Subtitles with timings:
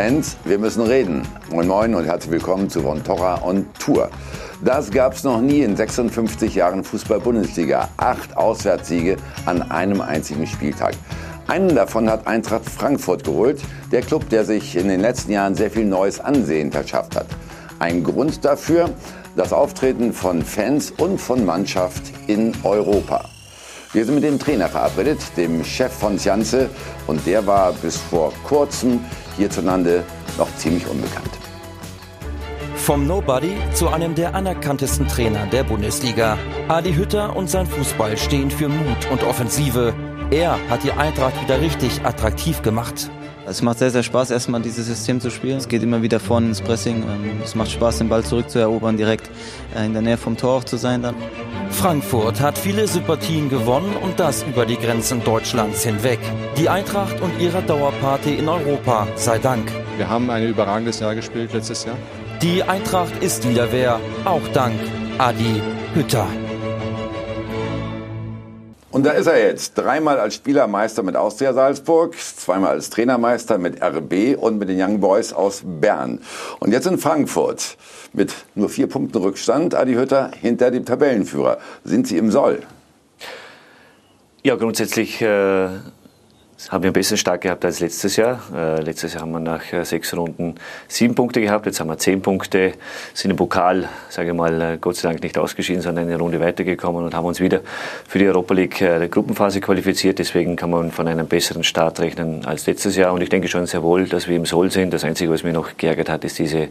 [0.00, 1.28] Fans, wir müssen reden.
[1.50, 4.08] Moin Moin und herzlich willkommen zu Von Torra on Tour.
[4.64, 7.86] Das gab es noch nie in 56 Jahren Fußball-Bundesliga.
[7.98, 10.94] Acht Auswärtssiege an einem einzigen Spieltag.
[11.48, 13.60] Einen davon hat Eintracht Frankfurt geholt,
[13.92, 17.26] der Club, der sich in den letzten Jahren sehr viel neues Ansehen verschafft hat.
[17.78, 18.88] Ein Grund dafür,
[19.36, 23.28] das Auftreten von Fans und von Mannschaft in Europa.
[23.92, 26.70] Wir sind mit dem Trainer verabredet, dem Chef von Sjanze,
[27.06, 29.00] und der war bis vor kurzem
[29.36, 30.04] hierzulande
[30.38, 31.30] noch ziemlich unbekannt.
[32.76, 36.38] Vom Nobody zu einem der anerkanntesten Trainer der Bundesliga.
[36.68, 39.94] Adi Hütter und sein Fußball stehen für Mut und Offensive.
[40.30, 43.10] Er hat die Eintracht wieder richtig attraktiv gemacht.
[43.50, 45.58] Es macht sehr, sehr Spaß, erstmal dieses System zu spielen.
[45.58, 47.02] Es geht immer wieder vorne ins Pressing.
[47.02, 49.28] Ähm, es macht Spaß, den Ball zurückzuerobern, direkt
[49.76, 51.16] äh, in der Nähe vom Tor auch zu sein dann.
[51.70, 56.20] Frankfurt hat viele Sympathien gewonnen und das über die Grenzen Deutschlands hinweg.
[56.58, 59.68] Die Eintracht und ihrer Dauerparty in Europa sei Dank.
[59.96, 61.96] Wir haben ein überragendes Jahr gespielt letztes Jahr.
[62.42, 64.78] Die Eintracht ist wieder wer, auch dank
[65.18, 65.60] Adi
[65.94, 66.28] Hütter.
[68.90, 69.78] Und da ist er jetzt.
[69.78, 75.00] Dreimal als Spielermeister mit Austria Salzburg, zweimal als Trainermeister mit RB und mit den Young
[75.00, 76.20] Boys aus Bern.
[76.58, 77.76] Und jetzt in Frankfurt
[78.12, 81.58] mit nur vier Punkten Rückstand, Adi Hütter hinter dem Tabellenführer.
[81.84, 82.62] Sind Sie im Soll?
[84.42, 85.68] Ja, grundsätzlich äh,
[86.68, 88.40] haben wir einen besseren Start gehabt als letztes Jahr.
[88.54, 90.56] Äh, letztes Jahr haben wir nach äh, sechs Runden
[90.88, 92.72] sieben Punkte gehabt, jetzt haben wir zehn Punkte,
[93.14, 96.40] sind im Pokal, sage ich mal, äh, Gott sei Dank nicht ausgeschieden, sondern eine Runde
[96.40, 97.60] weitergekommen und haben uns wieder
[98.06, 100.18] für die Europa League der Gruppenphase qualifiziert.
[100.18, 103.66] Deswegen kann man von einem besseren Start rechnen als letztes Jahr und ich denke schon
[103.66, 104.92] sehr wohl, dass wir im Soll sind.
[104.92, 106.68] Das Einzige, was mich noch geärgert hat, ist diese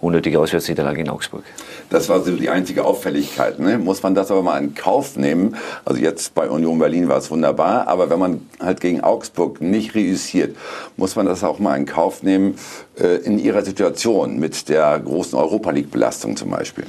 [0.00, 1.44] unnötige Auswärtsniederlage in Augsburg.
[1.90, 3.58] Das war so die einzige Auffälligkeit.
[3.58, 3.76] Ne?
[3.76, 5.56] Muss man das aber mal in Kauf nehmen?
[5.84, 9.96] Also jetzt bei Union Berlin war es wunderbar, aber wenn man halt gegen Augsburg nicht
[9.96, 10.56] reüssiert,
[10.96, 12.54] muss man das auch mal in Kauf nehmen
[12.96, 16.84] äh, in ihrer Situation mit der großen Europa League-Belastung zum Beispiel?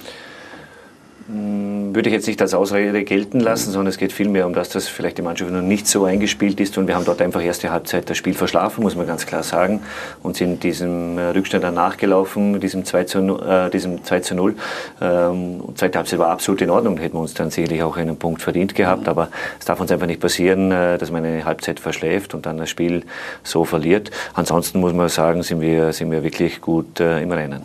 [1.28, 4.88] Würde ich jetzt nicht als Ausrede gelten lassen, sondern es geht vielmehr um das, dass
[4.88, 8.09] vielleicht die Mannschaft noch nicht so eingespielt ist und wir haben dort einfach erste Halbzeit
[8.09, 9.82] das Spiel verschlafen, muss man ganz klar sagen,
[10.24, 14.56] und sind diesem äh, Rückstand dann nachgelaufen, diesem 2 zu, äh, diesem 2 zu 0.
[15.00, 18.42] Ähm, zweite Halbzeit war absolut in Ordnung, hätten wir uns dann sicherlich auch einen Punkt
[18.42, 22.34] verdient gehabt, aber es darf uns einfach nicht passieren, äh, dass man eine Halbzeit verschläft
[22.34, 23.03] und dann das Spiel
[23.44, 24.12] so verliert.
[24.34, 27.62] Ansonsten muss man sagen, sind wir, sind wir wirklich gut äh, im Rennen.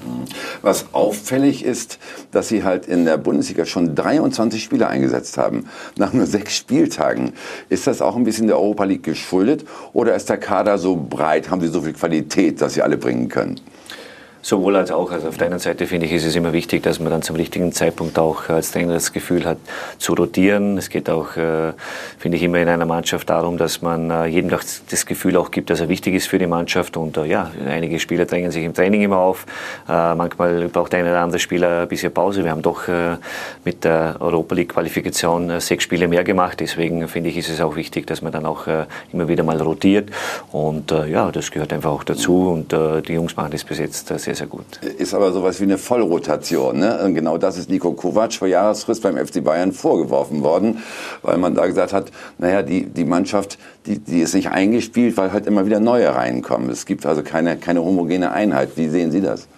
[0.62, 1.98] Was auffällig ist,
[2.32, 7.32] dass sie halt in der Bundesliga schon 23 Spieler eingesetzt haben, nach nur sechs Spieltagen.
[7.68, 11.50] Ist das auch ein bisschen der Europa League geschuldet oder ist der Kader so breit,
[11.50, 13.60] haben sie so viel Qualität, dass sie alle bringen können?
[14.46, 15.10] Sowohl als auch.
[15.10, 17.34] Also auf der einen Seite finde ich, ist es immer wichtig, dass man dann zum
[17.34, 19.58] richtigen Zeitpunkt auch als Trainer das Gefühl hat,
[19.98, 20.78] zu rotieren.
[20.78, 21.72] Es geht auch, äh,
[22.16, 25.68] finde ich, immer in einer Mannschaft darum, dass man äh, jedem das Gefühl auch gibt,
[25.68, 26.96] dass er wichtig ist für die Mannschaft.
[26.96, 29.46] Und äh, ja, einige Spieler drängen sich im Training immer auf.
[29.88, 32.44] Äh, manchmal braucht der eine oder andere Spieler ein bisschen Pause.
[32.44, 33.16] Wir haben doch äh,
[33.64, 36.60] mit der Europa League Qualifikation äh, sechs Spiele mehr gemacht.
[36.60, 38.68] Deswegen finde ich, ist es auch wichtig, dass man dann auch
[39.12, 40.10] immer wieder mal rotiert.
[40.52, 42.50] Und ja, das gehört einfach auch dazu.
[42.50, 44.64] Und die Jungs machen das bis jetzt sehr, sehr gut.
[44.98, 46.78] Ist aber sowas wie eine Vollrotation.
[46.78, 47.10] Ne?
[47.14, 50.82] Genau das ist Nico Kovac vor Jahresfrist beim FC Bayern vorgeworfen worden,
[51.22, 55.32] weil man da gesagt hat, naja, die, die Mannschaft, die, die ist nicht eingespielt, weil
[55.32, 56.70] halt immer wieder neue reinkommen.
[56.70, 58.70] Es gibt also keine, keine homogene Einheit.
[58.76, 59.48] Wie sehen Sie das?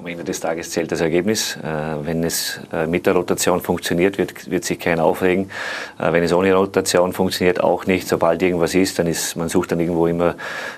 [0.00, 1.58] Am Ende des Tages zählt das Ergebnis.
[1.58, 5.50] Äh, wenn es äh, mit der Rotation funktioniert, wird, wird sich keiner aufregen.
[5.98, 8.08] Äh, wenn es ohne Rotation funktioniert, auch nicht.
[8.08, 10.36] Sobald irgendwas ist, dann ist, man sucht dann irgendwo immer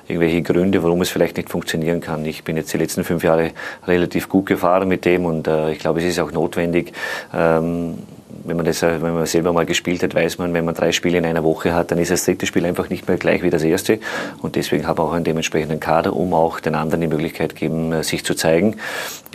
[0.09, 2.27] irgendwelche Gründe, warum es vielleicht nicht funktionieren kann.
[2.27, 3.53] Ich bin jetzt die letzten fünf Jahre
[3.87, 6.93] relativ gut gefahren mit dem und ich glaube, es ist auch notwendig,
[7.33, 7.99] ähm,
[8.45, 11.19] wenn man das, wenn man selber mal gespielt hat, weiß man, wenn man drei Spiele
[11.19, 13.63] in einer Woche hat, dann ist das dritte Spiel einfach nicht mehr gleich wie das
[13.63, 13.99] erste.
[14.41, 17.93] Und deswegen habe ich auch einen dementsprechenden Kader, um auch den anderen die Möglichkeit geben,
[17.93, 18.77] äh, sich zu zeigen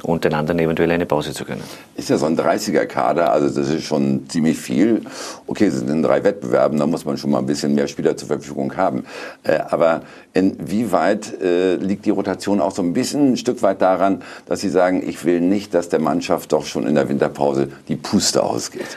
[0.03, 1.63] und den anderen eventuell eine Pause zu können.
[1.95, 5.01] Ist ja so ein 30er-Kader, also das ist schon ziemlich viel.
[5.47, 8.15] Okay, es sind in drei Wettbewerben, da muss man schon mal ein bisschen mehr Spieler
[8.17, 9.05] zur Verfügung haben.
[9.43, 10.01] Äh, aber
[10.33, 14.69] inwieweit äh, liegt die Rotation auch so ein bisschen ein Stück weit daran, dass Sie
[14.69, 18.96] sagen, ich will nicht, dass der Mannschaft doch schon in der Winterpause die Puste ausgeht?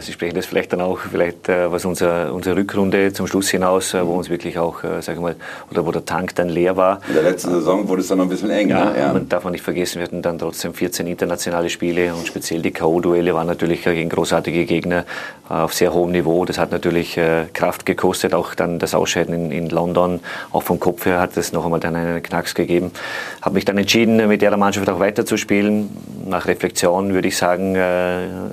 [0.00, 3.94] Sie sprechen das vielleicht dann auch, vielleicht äh, was unser, unsere Rückrunde zum Schluss hinaus,
[3.94, 5.36] äh, wo uns wirklich auch, sage ich mal,
[5.70, 7.00] oder wo der Tank dann leer war.
[7.08, 8.68] In der letzten Saison wurde es dann noch ein bisschen eng.
[8.68, 8.98] Ja, ne?
[8.98, 9.12] ja.
[9.12, 12.72] man darf man nicht vergessen, wir hatten dann trotzdem 14 internationale Spiele und speziell die
[12.72, 15.04] K.O.-Duelle waren natürlich gegen großartige Gegner
[15.48, 16.44] auf sehr hohem Niveau.
[16.44, 17.18] Das hat natürlich
[17.52, 20.20] Kraft gekostet, auch dann das Ausscheiden in, in London,
[20.52, 22.92] auch vom Kopf her hat es noch einmal dann einen Knacks gegeben.
[23.40, 25.90] Habe mich dann entschieden, mit der Mannschaft auch weiterzuspielen.
[26.26, 27.74] Nach Reflexion würde ich sagen,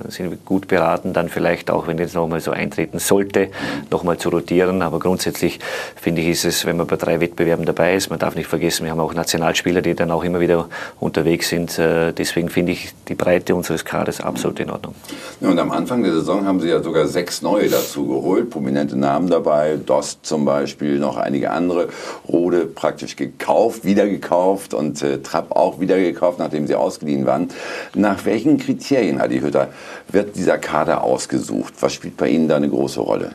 [0.08, 3.48] sind wir gut beraten erwarten, dann vielleicht auch, wenn jetzt nochmal so eintreten sollte,
[3.90, 4.82] nochmal zu rotieren.
[4.82, 5.58] Aber grundsätzlich
[5.96, 8.84] finde ich, ist es, wenn man bei drei Wettbewerben dabei ist, man darf nicht vergessen,
[8.84, 10.68] wir haben auch Nationalspieler, die dann auch immer wieder
[11.00, 11.78] unterwegs sind.
[11.78, 14.94] Äh, deswegen finde ich die Breite unseres Kaders absolut in Ordnung.
[15.40, 19.28] und am Anfang der Saison haben Sie ja sogar sechs neue dazu geholt, prominente Namen
[19.28, 21.88] dabei, Dost zum Beispiel, noch einige andere.
[22.28, 27.48] Rode praktisch gekauft, wieder gekauft und äh, Trapp auch wieder gekauft, nachdem sie ausgeliehen waren.
[27.94, 29.68] Nach welchen Kriterien, Adi Hütter,
[30.12, 31.74] wird dieser Kader ausgesucht?
[31.80, 33.32] Was spielt bei Ihnen da eine große Rolle?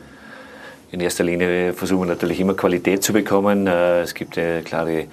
[0.90, 3.66] In erster Linie versuchen wir natürlich immer Qualität zu bekommen.
[3.66, 5.06] Äh, es gibt eine klare äh,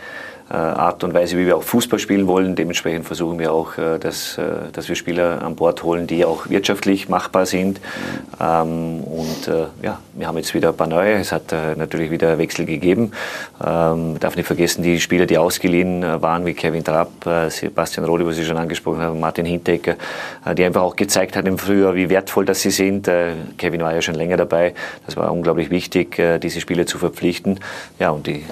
[0.53, 2.56] Art und Weise, wie wir auch Fußball spielen wollen.
[2.56, 6.50] Dementsprechend versuchen wir auch, äh, dass, äh, dass wir Spieler an Bord holen, die auch
[6.50, 7.81] wirtschaftlich machbar sind.
[8.39, 9.50] Ähm, und
[9.81, 11.13] ja, wir haben jetzt wieder ein paar neue.
[11.13, 13.12] Es hat natürlich wieder Wechsel gegeben.
[13.63, 17.12] Ähm, darf nicht vergessen, die Spieler, die ausgeliehen waren, wie Kevin Trapp,
[17.50, 19.95] Sebastian Rode, was Sie schon angesprochen haben, Martin Hintecker,
[20.57, 23.09] die einfach auch gezeigt haben im Frühjahr, wie wertvoll das sie sind.
[23.57, 24.74] Kevin war ja schon länger dabei.
[25.06, 27.59] Das war unglaublich wichtig, diese Spieler zu verpflichten.
[28.00, 28.44] Ja, und die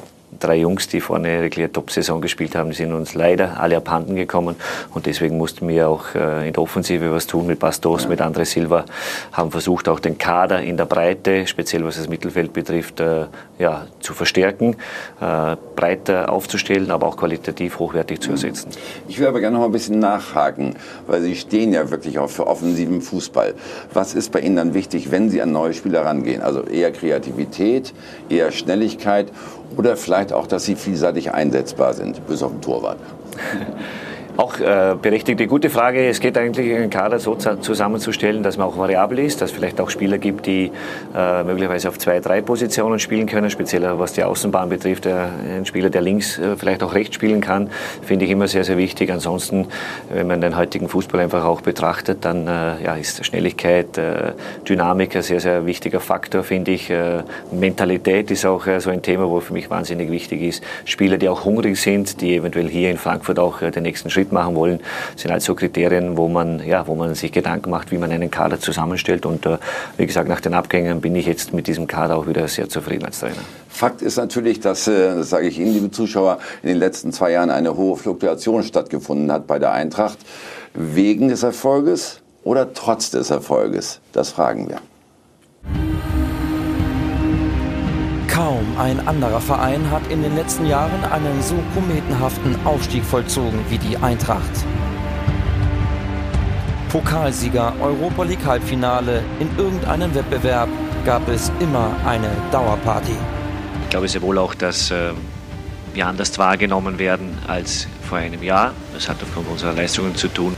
[0.44, 4.56] drei Jungs, die vorne eine wirklich Top-Saison gespielt haben, sind uns leider alle abhanden gekommen.
[4.94, 8.10] Und deswegen mussten wir auch äh, in der Offensive was tun mit Bastos, ja.
[8.10, 8.86] mit André Silva,
[9.32, 13.26] haben versucht, auch den Kader in der Breite, speziell was das Mittelfeld betrifft, äh,
[13.60, 14.76] ja, zu verstärken,
[15.22, 18.70] äh, breiter aufzustellen, aber auch qualitativ hochwertig zu ersetzen.
[19.08, 20.76] Ich will aber gerne noch mal ein bisschen nachhaken,
[21.08, 23.54] weil Sie stehen ja wirklich auch für offensiven Fußball.
[23.94, 26.42] Was ist bei Ihnen dann wichtig, wenn Sie an neue Spieler rangehen?
[26.42, 27.94] Also eher Kreativität,
[28.30, 29.32] eher Schnelligkeit
[29.78, 32.98] oder vielleicht auch, dass sie vielseitig einsetzbar sind, bis auf den Torwart?
[34.36, 36.08] Auch äh, berechtigte, gute Frage.
[36.08, 39.80] Es geht eigentlich, einen Kader so zusammenzustellen, dass man auch variabel ist, dass es vielleicht
[39.80, 40.72] auch Spieler gibt, die
[41.16, 45.06] äh, möglicherweise auf zwei, drei Positionen spielen können, speziell was die Außenbahn betrifft.
[45.06, 45.26] Äh,
[45.58, 47.70] ein Spieler, der links äh, vielleicht auch rechts spielen kann,
[48.02, 49.12] finde ich immer sehr, sehr wichtig.
[49.12, 49.68] Ansonsten,
[50.12, 54.32] wenn man den heutigen Fußball einfach auch betrachtet, dann äh, ja, ist Schnelligkeit, äh,
[54.68, 56.92] Dynamik ein sehr, sehr wichtiger Faktor, finde ich.
[57.52, 60.64] Mentalität ist auch so ein Thema, wo für mich wahnsinnig wichtig ist.
[60.86, 64.56] Spieler, die auch hungrig sind, die eventuell hier in Frankfurt auch den nächsten Schritt mitmachen
[64.56, 64.80] wollen,
[65.16, 68.32] sind halt so Kriterien, wo man, ja, wo man sich Gedanken macht, wie man einen
[68.32, 69.26] Kader zusammenstellt.
[69.26, 69.58] Und äh,
[69.98, 73.06] wie gesagt, nach den Abgängen bin ich jetzt mit diesem Kader auch wieder sehr zufrieden
[73.06, 73.36] als Trainer.
[73.70, 77.32] Fakt ist natürlich, dass, äh, das sage ich Ihnen, liebe Zuschauer, in den letzten zwei
[77.32, 80.18] Jahren eine hohe Fluktuation stattgefunden hat bei der Eintracht.
[80.74, 84.00] Wegen des Erfolges oder trotz des Erfolges?
[84.12, 85.93] Das fragen wir.
[88.34, 93.78] Kaum ein anderer Verein hat in den letzten Jahren einen so kometenhaften Aufstieg vollzogen wie
[93.78, 94.66] die Eintracht.
[96.90, 100.68] Pokalsieger, Europa League Halbfinale, in irgendeinem Wettbewerb
[101.06, 103.14] gab es immer eine Dauerparty.
[103.84, 105.12] Ich glaube sehr wohl auch, dass äh,
[105.94, 108.72] wir anders wahrgenommen werden als vor einem Jahr.
[108.96, 110.58] Das hat aufgrund unserer Leistungen zu tun.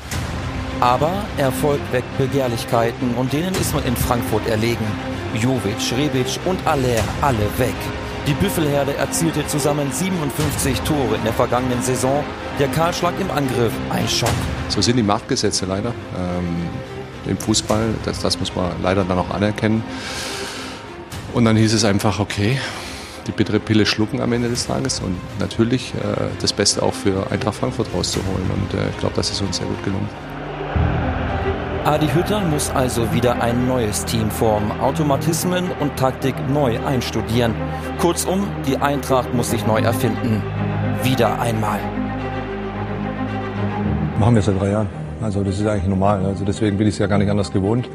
[0.79, 5.14] Aber Erfolg weckt Begehrlichkeiten und denen ist man in Frankfurt erlegen.
[5.35, 7.75] Jovic, Rebic und Aller alle weg.
[8.27, 12.23] Die Büffelherde erzielte zusammen 57 Tore in der vergangenen Saison.
[12.57, 14.29] Der Kahlschlag im Angriff, ein Schock.
[14.69, 16.67] So sind die Machtgesetze leider ähm,
[17.27, 17.93] im Fußball.
[18.03, 19.83] Das, das muss man leider dann auch anerkennen.
[21.33, 22.57] Und dann hieß es einfach, okay,
[23.27, 27.29] die bittere Pille schlucken am Ende des Tages und natürlich äh, das Beste auch für
[27.29, 28.49] Eintracht Frankfurt rauszuholen.
[28.49, 30.09] Und äh, ich glaube, das ist uns sehr gut gelungen.
[31.85, 37.53] Adi Hütter muss also wieder ein neues Team formen, Automatismen und Taktik neu einstudieren.
[37.99, 40.41] Kurzum, die Eintracht muss sich neu erfinden.
[41.03, 41.77] Wieder einmal.
[44.19, 44.87] Machen wir seit drei Jahren.
[45.21, 46.25] Also das ist eigentlich normal.
[46.25, 47.87] Also deswegen bin ich es ja gar nicht anders gewohnt,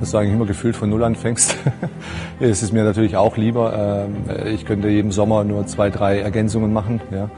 [0.00, 1.56] dass du eigentlich immer gefühlt von Null anfängst.
[2.40, 4.06] es ist mir natürlich auch lieber.
[4.06, 7.30] Ähm, ich könnte jeden Sommer nur zwei, drei Ergänzungen machen ja,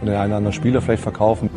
[0.00, 1.50] und den einen oder anderen Spieler vielleicht verkaufen.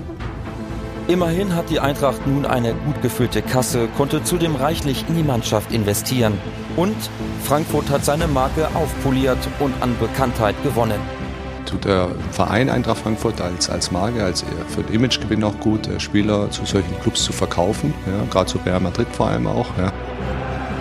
[1.07, 5.73] Immerhin hat die Eintracht nun eine gut gefüllte Kasse, konnte zudem reichlich in die Mannschaft
[5.73, 6.39] investieren.
[6.77, 6.95] Und
[7.43, 10.99] Frankfurt hat seine Marke aufpoliert und an Bekanntheit gewonnen.
[11.65, 15.99] Tut der Verein Eintracht Frankfurt als, als Marke, als für den Imagegewinn auch gut, äh,
[15.99, 19.67] Spieler zu solchen Clubs zu verkaufen, ja, gerade zu Real Madrid vor allem auch.
[19.77, 19.91] Ja.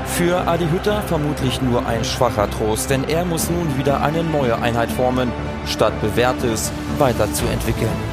[0.07, 4.61] Für Adi Hütter vermutlich nur ein schwacher Trost, denn er muss nun wieder eine neue
[4.61, 5.33] Einheit formen,
[5.67, 8.12] statt Bewährtes weiterzuentwickeln.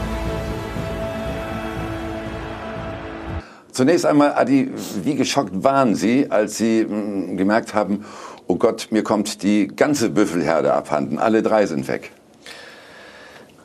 [3.79, 4.69] Zunächst einmal, Adi,
[5.05, 8.03] wie geschockt waren Sie, als Sie mh, hm, gemerkt haben,
[8.45, 12.12] oh Gott, mir kommt die ganze Büffelherde abhanden, alle drei sind weg?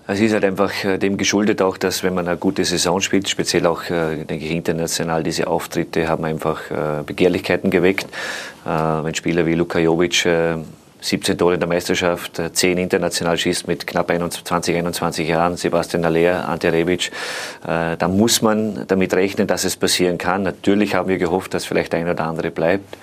[0.06, 3.28] Es ist halt einfach äh, dem geschuldet auch, dass wenn man eine gute Saison spielt,
[3.28, 8.06] speziell auch, äh, denke ich, international, diese Auftritte haben einfach äh, Begehrlichkeiten geweckt.
[8.64, 10.26] Wenn Spieler wie Luka Jovic
[11.04, 16.48] 17 Tore in der Meisterschaft, 10 international schießt mit knapp 21, 21 Jahren, Sebastian Aller,
[16.48, 17.10] Ante Rebic.
[17.62, 20.44] Äh, da muss man damit rechnen, dass es passieren kann.
[20.44, 22.96] Natürlich haben wir gehofft, dass vielleicht ein oder andere bleibt.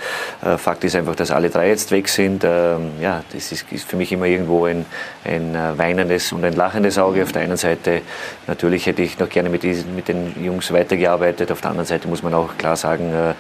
[0.43, 2.43] Äh, Fakt ist einfach, dass alle drei jetzt weg sind.
[2.43, 4.88] Ähm, ja, das ist, für mich immer irgendwo ein,
[5.24, 7.22] ein äh, weinendes und ein lachendes Auge.
[7.22, 8.01] Auf der einen Seite,
[8.48, 11.51] natürlich hätte ich noch gerne mit, diesen, mit den Jungs weitergearbeitet.
[11.51, 13.34] Auf der anderen Seite muss man auch klar sagen, äh,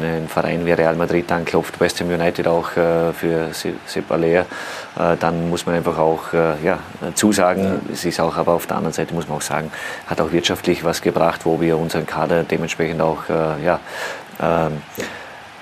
[0.00, 4.40] wenn ein Verein wie Real Madrid anklopft, West Ham United auch äh, für Sepp Aller,
[4.40, 4.44] äh,
[5.18, 6.78] dann muss man einfach auch äh, ja,
[7.14, 7.80] zusagen.
[7.92, 9.70] Es ist auch, aber auf der anderen Seite muss man auch sagen,
[10.06, 13.80] hat auch wirtschaftlich was gebracht, wo wir unseren Kader dementsprechend auch ja,
[14.40, 14.82] ähm,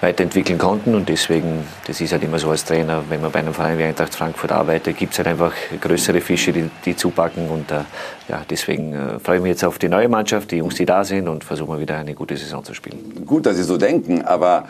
[0.01, 0.95] weiterentwickeln konnten.
[0.95, 3.85] Und deswegen, das ist halt immer so als Trainer, wenn man bei einem Verein wie
[3.85, 7.49] Eintracht Frankfurt arbeitet, gibt es halt einfach größere Fische, die, die zupacken.
[7.49, 7.81] Und äh,
[8.29, 11.05] ja, deswegen äh, freue ich mich jetzt auf die neue Mannschaft, die Jungs, die da
[11.05, 13.25] sind und versuchen wir wieder eine gute Saison zu spielen.
[13.27, 14.69] Gut, dass Sie so denken, aber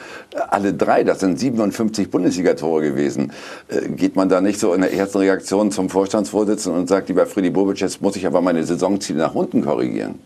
[0.48, 3.32] alle drei, das sind 57 Bundesliga-Tore gewesen.
[3.68, 7.26] Äh, geht man da nicht so in der ersten Reaktion zum Vorstandsvorsitzenden und sagt, lieber
[7.26, 10.18] Freddy Bobic, jetzt muss ich aber meine Saisonziele nach unten korrigieren?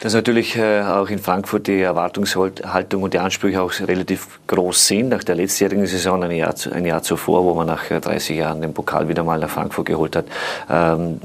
[0.00, 5.08] Dass natürlich äh, auch in Frankfurt die Erwartungshaltung und die Ansprüche auch relativ groß sind.
[5.10, 8.60] Nach der letztjährigen Saison, ein Jahr, ein Jahr zuvor, wo man nach 30 äh, Jahren
[8.60, 10.26] den Pokal wieder mal nach Frankfurt geholt hat,
[10.68, 11.20] ähm,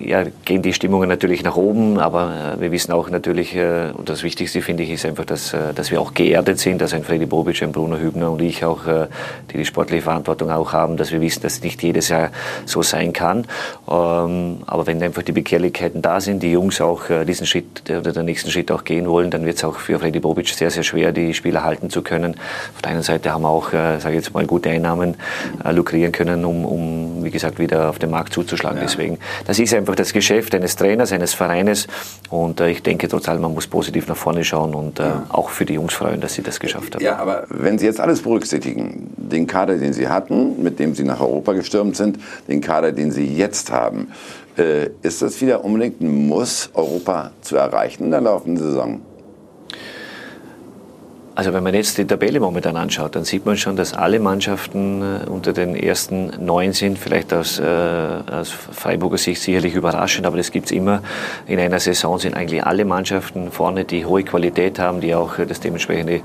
[0.00, 1.98] ja, gehen die Stimmungen natürlich nach oben.
[1.98, 5.90] Aber äh, wir wissen auch natürlich, und das Wichtigste finde ich, ist einfach, dass, dass
[5.90, 8.80] wir auch geerdet sind, dass ein Freddy Bobic, ein Bruno Hübner und ich auch,
[9.50, 12.30] die die sportliche Verantwortung auch haben, dass wir wissen, dass nicht jedes Jahr
[12.64, 13.46] so sein kann.
[13.88, 18.26] Ähm, aber wenn einfach die Begehrlichkeiten da sind, die Jungs auch diesen Schritt oder den
[18.26, 21.12] nächsten Schritt auch gehen wollen, dann wird es auch für Freddy Bobic sehr, sehr schwer,
[21.12, 22.34] die Spieler halten zu können.
[22.74, 25.16] Auf der einen Seite haben wir auch, äh, sage ich jetzt mal, gute Einnahmen
[25.64, 28.78] äh, lukrieren können, um, um, wie gesagt, wieder auf den Markt zuzuschlagen.
[28.78, 28.84] Ja.
[28.84, 31.86] Deswegen, das ist einfach das Geschäft eines Trainers, eines Vereines
[32.28, 35.26] und äh, ich denke trotz allem, man muss positiv nach vorne schauen und äh, ja.
[35.28, 37.04] auch für die Jungs freuen, dass sie das geschafft haben.
[37.04, 41.04] Ja, aber wenn Sie jetzt alles berücksichtigen, den Kader, den Sie hatten, mit dem Sie
[41.04, 44.08] nach Europa gestürmt sind, den Kader, den Sie jetzt haben,
[45.02, 49.00] ist das wieder unbedingt ein Muss, Europa zu erreichen in der laufenden Saison?
[51.40, 55.00] Also wenn man jetzt die Tabelle momentan anschaut, dann sieht man schon, dass alle Mannschaften
[55.00, 56.98] äh, unter den ersten neun sind.
[56.98, 61.00] Vielleicht aus, äh, aus Freiburger Sicht sicherlich überraschend, aber das gibt es immer.
[61.46, 65.60] In einer Saison sind eigentlich alle Mannschaften vorne, die hohe Qualität haben, die auch das
[65.60, 66.20] dementsprechende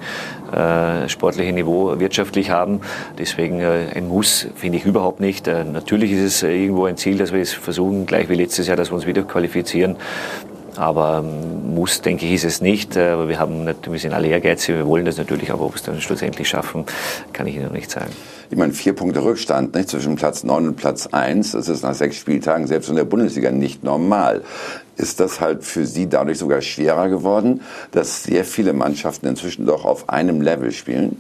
[0.52, 2.82] äh, sportliche Niveau wirtschaftlich haben.
[3.18, 5.48] Deswegen äh, ein Muss finde ich überhaupt nicht.
[5.48, 8.76] Äh, natürlich ist es irgendwo ein Ziel, dass wir es versuchen, gleich wie letztes Jahr,
[8.76, 9.96] dass wir uns wieder qualifizieren.
[10.78, 12.96] Aber ähm, muss, denke ich, ist es nicht.
[12.96, 15.76] Äh, aber wir, haben, wir sind alle ehrgeizig, wir wollen das natürlich, aber ob wir
[15.76, 16.86] es dann schlussendlich schaffen,
[17.34, 18.12] kann ich Ihnen noch nicht sagen.
[18.50, 21.96] Ich meine, vier Punkte Rückstand nicht, zwischen Platz 9 und Platz 1, das ist nach
[21.96, 24.44] sechs Spieltagen selbst in der Bundesliga nicht normal.
[24.98, 29.84] Ist das halt für Sie dadurch sogar schwerer geworden, dass sehr viele Mannschaften inzwischen doch
[29.84, 31.20] auf einem Level spielen?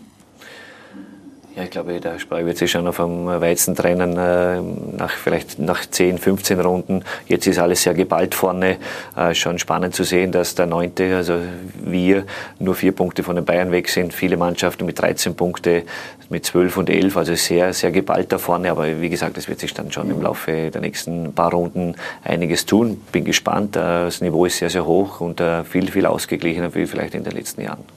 [1.55, 4.59] Ja, ich glaube, der Spreu wird sich schon auf dem Weizen trennen, äh,
[4.97, 7.05] nach, vielleicht nach 10, 15 Runden.
[7.27, 8.75] Jetzt ist alles sehr geballt vorne.
[9.15, 11.39] Äh, schon spannend zu sehen, dass der Neunte, also
[11.81, 12.25] wir,
[12.59, 14.13] nur vier Punkte von den Bayern weg sind.
[14.13, 15.83] Viele Mannschaften mit 13 Punkte,
[16.29, 18.69] mit 12 und 11, also sehr, sehr geballt da vorne.
[18.69, 21.95] Aber wie gesagt, es wird sich dann schon im Laufe der nächsten paar Runden
[22.25, 23.01] einiges tun.
[23.13, 23.77] Bin gespannt.
[23.77, 27.31] Äh, das Niveau ist sehr, sehr hoch und viel, viel ausgeglichener wie vielleicht in den
[27.31, 27.94] letzten Jahren.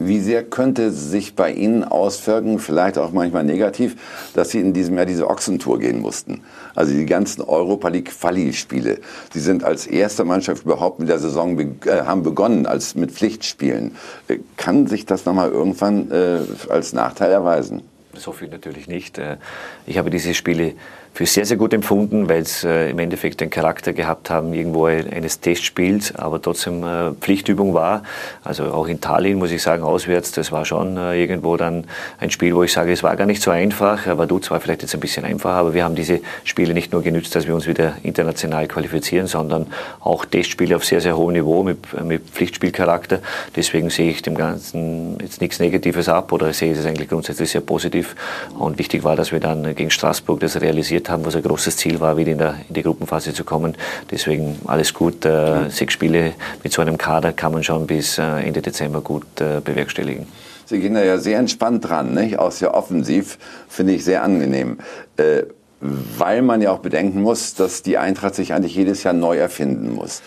[0.00, 3.96] Wie sehr könnte sich bei Ihnen auswirken, vielleicht auch manchmal negativ,
[4.34, 6.42] dass Sie in diesem Jahr diese Ochsentour gehen mussten?
[6.76, 9.00] Also die ganzen Europa League Quali-Spiele.
[9.32, 13.10] Sie sind als erste Mannschaft überhaupt mit der Saison be äh, haben begonnen, als mit
[13.10, 13.96] Pflichtspielen.
[14.28, 16.38] Äh, kann sich das nochmal irgendwann äh,
[16.68, 17.82] als Nachteil erweisen?
[18.14, 19.18] So viel natürlich nicht.
[19.18, 19.38] Äh,
[19.84, 20.74] ich habe diese Spiele
[21.12, 24.84] für sehr, sehr gut empfunden, weil es äh, im Endeffekt den Charakter gehabt haben, irgendwo
[24.86, 28.02] eines Testspiels, aber trotzdem äh, Pflichtübung war.
[28.44, 31.84] Also auch in Tallinn, muss ich sagen, auswärts, das war schon äh, irgendwo dann
[32.20, 34.06] ein Spiel, wo ich sage, es war gar nicht so einfach.
[34.06, 37.34] Vaduz war vielleicht jetzt ein bisschen einfacher, aber wir haben diese Spiele nicht nur genützt,
[37.34, 39.66] dass wir uns wieder international qualifizieren, sondern
[40.00, 43.20] auch Testspiele auf sehr, sehr hohem Niveau mit, mit Pflichtspielcharakter.
[43.56, 47.60] Deswegen sehe ich dem Ganzen jetzt nichts Negatives ab oder sehe es eigentlich grundsätzlich sehr
[47.60, 48.14] positiv.
[48.58, 50.60] Und wichtig war, dass wir dann gegen Straßburg das
[50.98, 53.76] realisiert haben, was ein großes Ziel war, wieder in, der, in die Gruppenphase zu kommen.
[54.10, 55.24] Deswegen alles gut.
[55.24, 59.40] Äh, sechs Spiele mit so einem Kader kann man schon bis äh, Ende Dezember gut
[59.40, 60.26] äh, bewerkstelligen.
[60.66, 62.38] Sie gehen da ja sehr entspannt dran, nicht?
[62.38, 63.38] auch sehr offensiv,
[63.68, 64.78] finde ich sehr angenehm.
[65.16, 65.44] Äh,
[65.80, 69.94] weil man ja auch bedenken muss, dass die Eintracht sich eigentlich jedes Jahr neu erfinden
[69.94, 70.22] muss.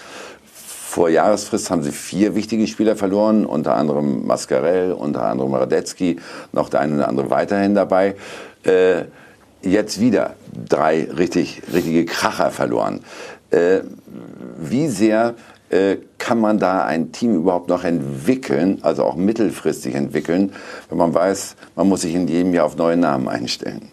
[0.46, 6.20] Vor Jahresfrist haben sie vier wichtige Spieler verloren, unter anderem Mascarell, unter anderem Radetzky,
[6.54, 8.16] noch der eine oder andere weiterhin dabei.
[8.64, 9.04] Äh,
[9.62, 10.36] jetzt wieder
[10.70, 13.02] drei richtig, richtige Kracher verloren.
[13.52, 13.82] Äh,
[14.58, 15.36] wie sehr
[15.70, 20.52] äh, kann man da ein Team überhaupt noch entwickeln, also auch mittelfristig entwickeln,
[20.90, 23.90] wenn man weiß, man muss sich in jedem Jahr auf neue Namen einstellen?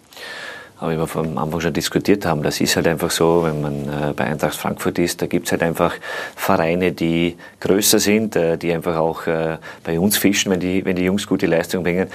[0.80, 3.88] Aber wie wir vom Anfang schon diskutiert haben, das ist halt einfach so, wenn man
[3.88, 5.94] äh, bei Eintracht Frankfurt ist, da gibt's halt einfach
[6.36, 10.94] Vereine, die größer sind, äh, die einfach auch äh, bei uns fischen, wenn die, wenn
[10.94, 12.08] die Jungs gute Leistung bringen.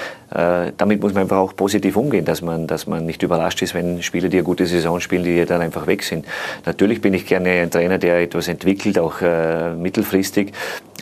[0.78, 4.02] Damit muss man einfach auch positiv umgehen, dass man, dass man nicht überrascht ist, wenn
[4.02, 6.26] Spieler, die eine gute Saison spielen, die dann einfach weg sind.
[6.66, 9.22] Natürlich bin ich gerne ein Trainer, der etwas entwickelt, auch
[9.78, 10.52] mittelfristig.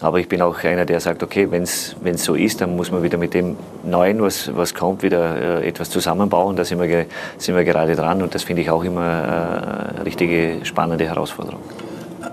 [0.01, 3.03] Aber ich bin auch einer, der sagt, okay, wenn es so ist, dann muss man
[3.03, 6.55] wieder mit dem Neuen, was, was kommt, wieder äh, etwas zusammenbauen.
[6.55, 7.05] Da sind wir,
[7.37, 11.61] sind wir gerade dran und das finde ich auch immer äh, eine richtige spannende Herausforderung.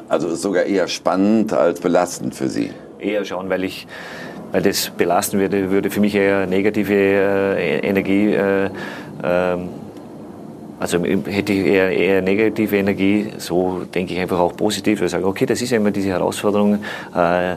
[0.09, 2.73] Also sogar eher spannend als belastend für Sie?
[2.99, 3.87] Eher schon, weil ich
[4.51, 8.71] weil das belasten würde, würde für mich eher negative äh, Energie äh,
[9.23, 9.69] ähm,
[10.81, 15.03] also hätte ich eher, eher negative Energie, so denke ich einfach auch positiv.
[15.03, 16.79] Ich sage, okay, das ist ja immer diese Herausforderung,
[17.17, 17.57] äh, äh,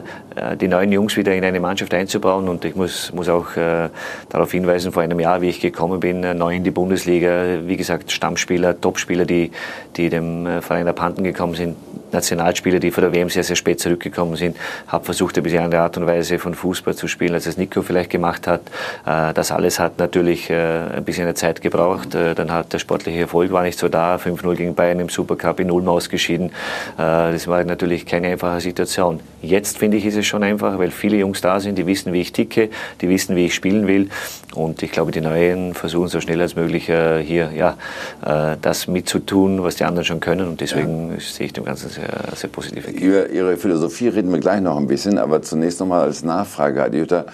[0.60, 2.48] die neuen Jungs wieder in eine Mannschaft einzubauen.
[2.48, 3.90] Und ich muss, muss auch äh,
[4.28, 8.10] darauf hinweisen, vor einem Jahr, wie ich gekommen bin, neu in die Bundesliga, wie gesagt,
[8.10, 9.52] Stammspieler, Topspieler, die,
[9.96, 11.76] die dem Verein abhanden gekommen sind,
[12.12, 14.56] Nationalspieler, die von der WM sehr, sehr spät zurückgekommen sind,
[14.88, 17.82] habe versucht, ein bisschen andere Art und Weise von Fußball zu spielen, als es Nico
[17.82, 18.62] vielleicht gemacht hat.
[19.06, 22.14] Äh, das alles hat natürlich ein bisschen eine Zeit gebraucht.
[22.14, 24.16] Dann hat der sportliche Erfolg war nicht so da.
[24.16, 26.48] 5-0 gegen Bayern im Supercup in Ulm ausgeschieden.
[26.48, 29.20] Äh, das war natürlich keine einfache Situation.
[29.40, 32.20] Jetzt finde ich, ist es schon einfach, weil viele Jungs da sind, die wissen, wie
[32.20, 34.08] ich ticke, die wissen, wie ich spielen will.
[34.54, 37.76] Und ich glaube, die Neuen versuchen so schnell als möglich äh, hier ja,
[38.24, 40.48] äh, das mitzutun, was die anderen schon können.
[40.48, 41.20] Und deswegen ja.
[41.20, 42.01] sehe ich dem Ganzen sehr,
[42.34, 46.02] sehr positiv Über Ihre Philosophie reden wir gleich noch ein bisschen, aber zunächst noch mal
[46.02, 47.26] als Nachfrage, Herr Jutta,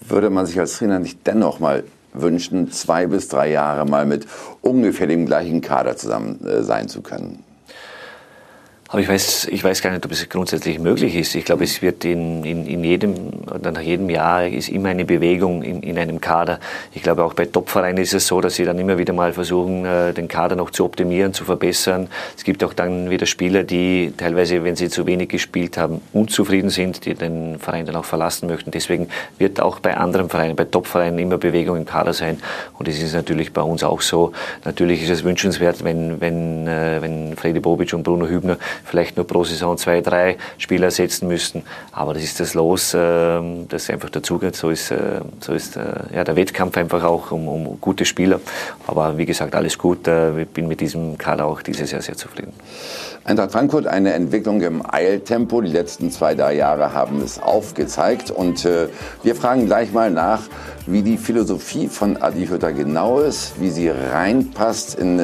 [0.00, 4.26] würde man sich als Trainer nicht dennoch mal wünschen, zwei bis drei Jahre mal mit
[4.62, 7.43] ungefähr dem gleichen Kader zusammen äh, sein zu können.
[8.94, 11.34] Aber ich weiß, ich weiß gar nicht, ob es grundsätzlich möglich ist.
[11.34, 13.14] Ich glaube, es wird in, in, in jedem
[13.52, 16.60] oder nach jedem Jahr ist immer eine Bewegung in, in einem Kader.
[16.92, 19.84] Ich glaube, auch bei Topvereinen ist es so, dass sie dann immer wieder mal versuchen,
[19.84, 22.06] äh, den Kader noch zu optimieren, zu verbessern.
[22.36, 26.70] Es gibt auch dann wieder Spieler, die teilweise, wenn sie zu wenig gespielt haben, unzufrieden
[26.70, 28.70] sind, die den Verein dann auch verlassen möchten.
[28.70, 32.38] Deswegen wird auch bei anderen Vereinen, bei Topvereinen immer Bewegung im Kader sein.
[32.78, 34.30] Und es ist natürlich bei uns auch so.
[34.64, 39.26] Natürlich ist es wünschenswert, wenn, wenn, äh, wenn Freddy Bobic und Bruno Hübner vielleicht nur
[39.26, 41.62] pro Saison zwei, drei Spieler setzen müssten.
[41.92, 44.56] Aber das ist das Los, ähm, das einfach dazugehört.
[44.56, 45.80] So ist, äh, so ist äh,
[46.14, 48.40] ja, der Wettkampf einfach auch um, um gute Spieler.
[48.86, 50.06] Aber wie gesagt, alles gut.
[50.06, 52.52] Äh, ich bin mit diesem Kader auch dieses Jahr sehr zufrieden.
[53.24, 55.62] Eintracht Frankfurt, eine Entwicklung im Eiltempo.
[55.62, 58.30] Die letzten zwei, drei Jahre haben es aufgezeigt.
[58.30, 58.88] Und äh,
[59.22, 60.42] wir fragen gleich mal nach,
[60.86, 65.16] wie die Philosophie von Adi Hütter genau ist, wie sie reinpasst in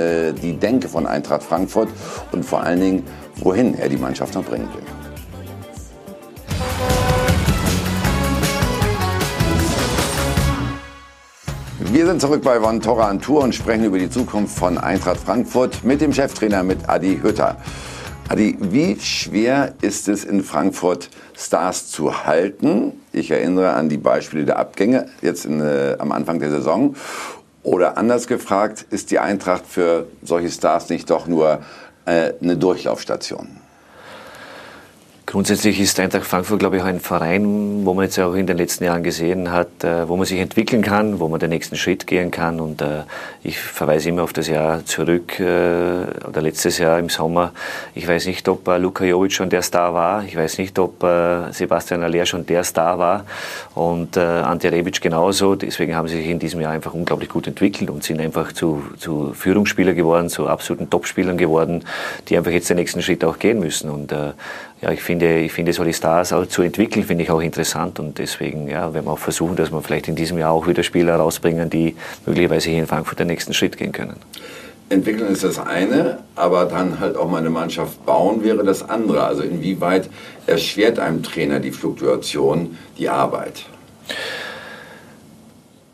[0.42, 1.90] die Denke von Eintracht Frankfurt
[2.32, 3.06] und vor allen Dingen,
[3.40, 4.82] wohin er die Mannschaft noch bringen will.
[11.92, 15.18] Wir sind zurück bei Von Torra an Tour und sprechen über die Zukunft von Eintracht
[15.18, 17.56] Frankfurt mit dem Cheftrainer, mit Adi Hütter.
[18.28, 22.92] Adi, wie schwer ist es in Frankfurt, Stars zu halten?
[23.12, 26.94] Ich erinnere an die Beispiele der Abgänge jetzt in, äh, am Anfang der Saison.
[27.64, 31.58] Oder anders gefragt, ist die Eintracht für solche Stars nicht doch nur
[32.04, 33.48] eine Durchlaufstation?
[35.30, 38.82] Grundsätzlich ist Eintracht Frankfurt, glaube ich, ein Verein, wo man jetzt auch in den letzten
[38.82, 42.32] Jahren gesehen hat, äh, wo man sich entwickeln kann, wo man den nächsten Schritt gehen
[42.32, 42.58] kann.
[42.58, 43.04] Und äh,
[43.44, 45.44] ich verweise immer auf das Jahr zurück, äh,
[46.26, 47.52] oder letztes Jahr im Sommer.
[47.94, 50.24] Ich weiß nicht, ob Luka Jovic schon der Star war.
[50.24, 51.00] Ich weiß nicht, ob
[51.52, 53.24] Sebastian Aller schon der Star war.
[53.76, 55.54] Und Ante Rebic genauso.
[55.54, 58.82] Deswegen haben sie sich in diesem Jahr einfach unglaublich gut entwickelt und sind einfach zu,
[58.98, 61.84] zu Führungsspieler geworden, zu absoluten Topspielern geworden,
[62.28, 63.90] die einfach jetzt den nächsten Schritt auch gehen müssen.
[63.90, 64.12] Und
[64.82, 68.18] ja, ich finde, ich finde solche Stars auch zu entwickeln, finde ich auch interessant und
[68.18, 71.16] deswegen ja, werden wir auch versuchen, dass wir vielleicht in diesem Jahr auch wieder Spieler
[71.16, 74.16] rausbringen, die möglicherweise hier in Frankfurt den nächsten Schritt gehen können.
[74.88, 79.22] Entwickeln ist das eine, aber dann halt auch mal eine Mannschaft bauen wäre das andere.
[79.22, 80.10] Also inwieweit
[80.46, 83.66] erschwert einem Trainer die Fluktuation die Arbeit?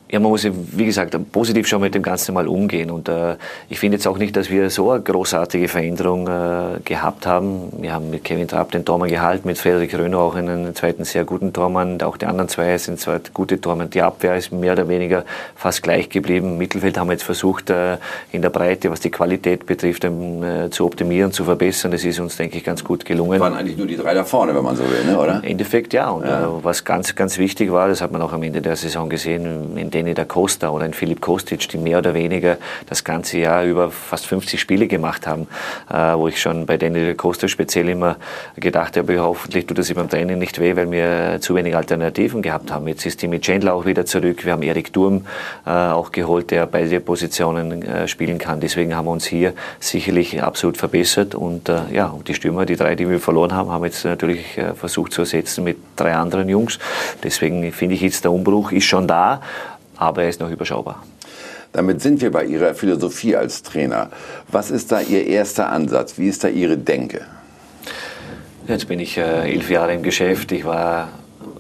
[0.09, 2.92] Ja, man muss, wie gesagt, positiv schon mit dem Ganzen mal umgehen.
[2.92, 3.37] Und äh,
[3.69, 7.73] ich finde jetzt auch nicht, dass wir so eine großartige Veränderung äh, gehabt haben.
[7.81, 11.25] Wir haben mit Kevin Trapp den Tormann gehalten, mit Frederik Röner auch einen zweiten sehr
[11.25, 12.01] guten Tormann.
[12.03, 13.90] Auch die anderen zwei sind zwei gute Tormann.
[13.90, 15.25] Die Abwehr ist mehr oder weniger
[15.57, 16.51] fast gleich geblieben.
[16.51, 17.97] Im Mittelfeld haben wir jetzt versucht, äh,
[18.31, 21.90] in der Breite, was die Qualität betrifft, äh, zu optimieren, zu verbessern.
[21.90, 23.33] Das ist uns, denke ich, ganz gut gelungen.
[23.33, 25.19] Das waren eigentlich nur die drei da vorne, wenn man so will, ne?
[25.19, 25.40] oder?
[25.42, 26.11] Im Endeffekt ja.
[26.11, 26.45] Und ja.
[26.45, 29.77] Äh, was ganz, ganz wichtig war, das hat man auch am Ende der Saison gesehen,
[29.97, 33.91] Danny da Costa oder ein Philipp Kostic, die mehr oder weniger das ganze Jahr über
[33.91, 35.49] fast 50 Spiele gemacht haben,
[35.91, 38.17] äh, wo ich schon bei Danny da Costa speziell immer
[38.57, 42.71] gedacht habe, hoffentlich tut das beim Training nicht weh, weil wir zu wenig Alternativen gehabt
[42.71, 42.87] haben.
[42.89, 44.45] Jetzt ist Timmy Chandler auch wieder zurück.
[44.45, 45.25] Wir haben Erik Durm
[45.65, 48.61] äh, auch geholt, der beide Positionen äh, spielen kann.
[48.61, 52.95] Deswegen haben wir uns hier sicherlich absolut verbessert und äh, ja, die Stürmer, die drei,
[52.95, 56.79] die wir verloren haben, haben jetzt natürlich äh, versucht zu ersetzen mit drei anderen Jungs.
[57.23, 59.41] Deswegen finde ich jetzt, der Umbruch ist schon da,
[59.97, 61.03] aber er ist noch überschaubar.
[61.73, 64.11] Damit sind wir bei Ihrer Philosophie als Trainer.
[64.49, 66.19] Was ist da Ihr erster Ansatz?
[66.19, 67.23] Wie ist da Ihre Denke?
[68.67, 70.53] Jetzt bin ich äh, elf Jahre im Geschäft.
[70.53, 71.09] Ich war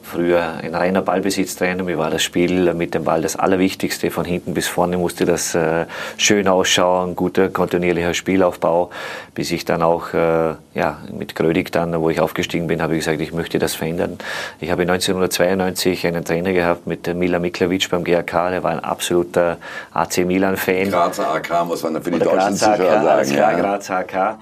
[0.06, 1.82] früher ein reiner Ballbesitztrainer.
[1.82, 4.10] Mir war das Spiel mit dem Ball das Allerwichtigste.
[4.10, 8.90] Von hinten bis vorne musste das äh, schön ausschauen, guter, kontinuierlicher Spielaufbau,
[9.34, 13.00] bis ich dann auch äh, ja, mit Grödig dann, wo ich aufgestiegen bin, habe ich
[13.00, 14.18] gesagt, ich möchte das verändern.
[14.60, 19.56] Ich habe 1992 einen Trainer gehabt mit Mila Miklavic beim GAK, der war ein absoluter
[19.92, 20.90] AC Milan-Fan.
[20.90, 23.34] Grazer AK muss man für die deutschen Zuschauer sagen.
[23.34, 24.38] Ja, Grazer AK.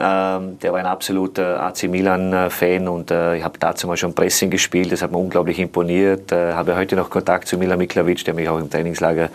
[0.00, 4.48] Ähm, der war ein absoluter AC Milan-Fan und äh, ich habe dazu mal schon Pressing
[4.48, 4.92] gespielt.
[4.92, 6.30] Das hat mir unglaublich imponiert.
[6.30, 9.30] Äh, habe heute noch Kontakt zu Milan Miklavic, der mich auch im Trainingslager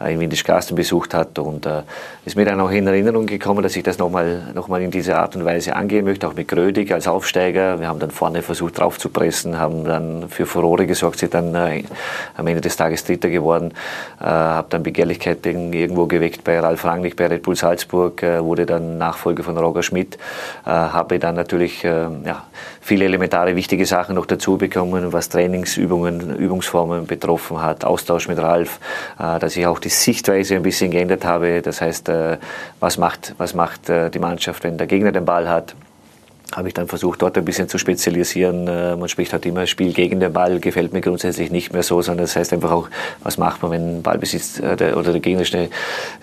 [0.00, 1.82] äh, in Windischgarsten besucht hat und äh,
[2.24, 5.20] ist mir dann auch in Erinnerung gekommen, dass ich das nochmal noch mal in dieser
[5.20, 7.78] Art und Weise angehen möchte, auch mit Grödig als Aufsteiger.
[7.78, 11.54] Wir haben dann vorne versucht drauf zu pressen, haben dann für Furore gesorgt, sind dann
[11.54, 11.84] äh,
[12.36, 13.72] am Ende des Tages Dritter geworden,
[14.20, 18.98] äh, habe dann Begehrlichkeit irgendwo geweckt bei Ralf Rangnick, bei Red Bull Salzburg, wurde dann
[18.98, 20.18] Nachfolger von Roger Schmidt mit,
[20.64, 22.44] äh, habe dann natürlich äh, ja,
[22.80, 28.80] viele elementare wichtige Sachen noch dazu bekommen, was Trainingsübungen, Übungsformen betroffen hat, Austausch mit Ralf,
[29.18, 31.62] äh, dass ich auch die Sichtweise ein bisschen geändert habe.
[31.62, 32.38] Das heißt, äh,
[32.80, 35.74] was macht, was macht die Mannschaft, wenn der Gegner den Ball hat?
[36.54, 38.66] Habe ich dann versucht, dort ein bisschen zu spezialisieren.
[38.66, 42.00] Äh, man spricht halt immer, Spiel gegen den Ball gefällt mir grundsätzlich nicht mehr so,
[42.00, 42.88] sondern das heißt einfach auch,
[43.22, 45.68] was macht man, wenn Ballbesitz äh, oder der gegnerische,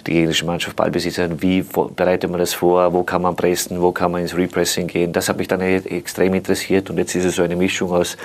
[0.07, 1.63] die gegnerische Mannschaft Ballbesitz hat, wie
[1.95, 5.13] bereitet man das vor, wo kann man pressen, wo kann man ins Repressing gehen.
[5.13, 8.17] Das hat mich dann e-, extrem interessiert und jetzt ist es so eine Mischung aus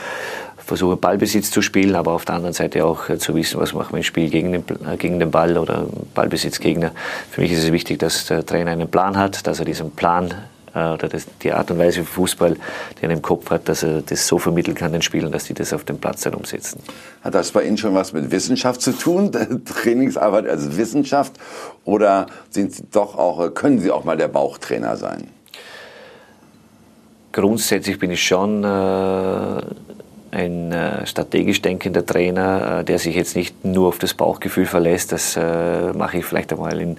[0.71, 3.93] versuche Ballbesitz zu spielen, aber auf der anderen Seite auch äh, zu wissen, was macht
[3.93, 4.65] man im Spiel gegen den,
[4.99, 6.93] gegen den Ball oder Ballbesitzgegner.
[7.31, 10.33] Für mich ist es wichtig, dass der Trainer einen Plan hat, dass er diesen Plan
[10.73, 14.27] oder das, die Art und Weise Fußball, die er im Kopf hat, dass er das
[14.27, 16.81] so vermitteln kann den Spielern, dass die das auf dem Platz dann umsetzen.
[17.23, 19.33] Hat das bei Ihnen schon was mit Wissenschaft zu tun?
[19.65, 21.33] Trainingsarbeit als Wissenschaft?
[21.85, 25.29] Oder sind Sie doch auch, können Sie auch mal der Bauchtrainer sein?
[27.33, 29.63] Grundsätzlich bin ich schon äh,
[30.33, 35.13] ein äh, strategisch denkender Trainer, äh, der sich jetzt nicht nur auf das Bauchgefühl verlässt.
[35.13, 36.99] Das äh, mache ich vielleicht einmal in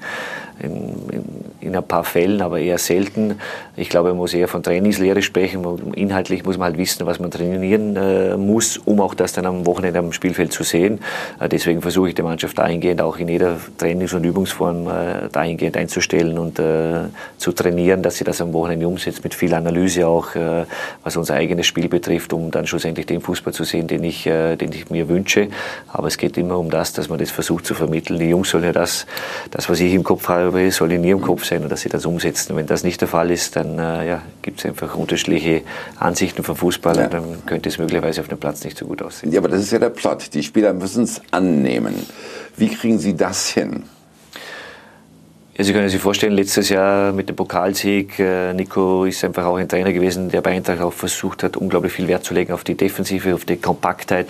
[0.61, 1.25] in, in,
[1.61, 3.39] in, ein paar Fällen, aber eher selten.
[3.75, 5.93] Ich glaube, man muss eher von Trainingslehre sprechen.
[5.93, 9.65] Inhaltlich muss man halt wissen, was man trainieren äh, muss, um auch das dann am
[9.65, 10.99] Wochenende am Spielfeld zu sehen.
[11.39, 15.77] Äh, deswegen versuche ich die Mannschaft dahingehend auch in jeder Trainings- und Übungsform äh, dahingehend
[15.77, 17.05] einzustellen und äh,
[17.37, 20.65] zu trainieren, dass sie das am Wochenende umsetzt, mit viel Analyse auch, äh,
[21.03, 24.55] was unser eigenes Spiel betrifft, um dann schlussendlich den Fußball zu sehen, den ich, äh,
[24.55, 25.49] den ich mir wünsche.
[25.87, 28.19] Aber es geht immer um das, dass man das versucht zu vermitteln.
[28.19, 29.05] Die Jungs sollen ja das,
[29.51, 31.89] das was ich im Kopf habe, glaube soll in ihrem Kopf sein und dass sie
[31.89, 32.55] das umsetzen.
[32.55, 35.61] Wenn das nicht der Fall ist, dann äh, ja, gibt es einfach unterschiedliche
[35.97, 37.03] Ansichten von Fußballern.
[37.03, 37.09] Ja.
[37.09, 39.31] Dann könnte es möglicherweise auf dem Platz nicht so gut aussehen.
[39.31, 40.33] Ja, aber das ist ja der Plot.
[40.33, 41.95] Die Spieler müssen es annehmen.
[42.57, 43.83] Wie kriegen Sie das hin?
[45.57, 49.57] Ja, Sie können sich vorstellen, letztes Jahr mit dem Pokalsieg, äh, Nico ist einfach auch
[49.57, 52.63] ein Trainer gewesen, der bei Eintracht auch versucht hat, unglaublich viel Wert zu legen auf
[52.63, 54.27] die Defensive, auf die Kompaktheit,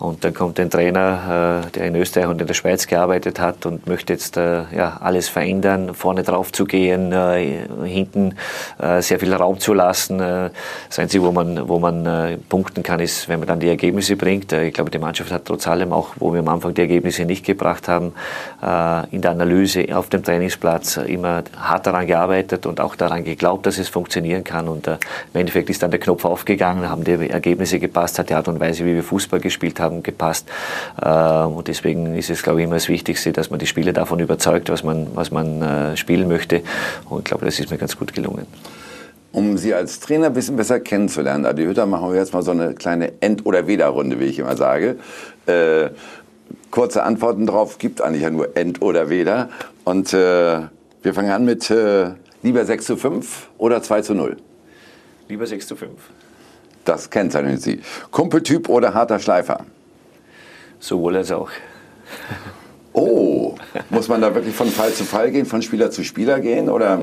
[0.00, 3.66] und dann kommt ein Trainer, äh, der in Österreich und in der Schweiz gearbeitet hat
[3.66, 8.34] und möchte jetzt äh, ja, alles verändern, vorne drauf zu gehen, äh, hinten
[9.00, 10.18] sehr viel Raum zu lassen.
[10.18, 14.52] Das Einzige, wo man, wo man punkten kann, ist, wenn man dann die Ergebnisse bringt.
[14.52, 17.44] Ich glaube, die Mannschaft hat trotz allem, auch wo wir am Anfang die Ergebnisse nicht
[17.44, 18.14] gebracht haben,
[19.10, 23.78] in der Analyse auf dem Trainingsplatz immer hart daran gearbeitet und auch daran geglaubt, dass
[23.78, 24.68] es funktionieren kann.
[24.68, 24.98] Und im
[25.34, 28.84] Endeffekt ist dann der Knopf aufgegangen, haben die Ergebnisse gepasst, hat die Art und Weise,
[28.86, 30.48] wie wir Fußball gespielt haben, haben gepasst.
[31.02, 34.20] Ähm, und deswegen ist es, glaube ich, immer das Wichtigste, dass man die Spieler davon
[34.20, 36.62] überzeugt, was man, was man äh, spielen möchte.
[37.08, 38.46] Und ich glaube, das ist mir ganz gut gelungen.
[39.32, 42.50] Um Sie als Trainer ein bisschen besser kennenzulernen, Adi Hütter, machen wir jetzt mal so
[42.50, 44.96] eine kleine End- oder Weder-Runde, wie ich immer sage.
[45.46, 45.90] Äh,
[46.72, 49.50] kurze Antworten drauf gibt eigentlich ja nur End oder Weder.
[49.84, 50.62] Und äh,
[51.02, 52.10] wir fangen an mit äh,
[52.42, 54.36] lieber 6 zu 5 oder 2 zu 0?
[55.28, 55.92] Lieber 6 zu 5.
[56.84, 57.80] Das kennzeichnen Sie.
[58.10, 59.64] Kumpeltyp oder harter Schleifer?
[60.80, 61.50] Sowohl als auch.
[62.92, 63.54] Oh,
[63.88, 66.68] muss man da wirklich von Fall zu Fall gehen, von Spieler zu Spieler gehen?
[66.68, 66.98] Oder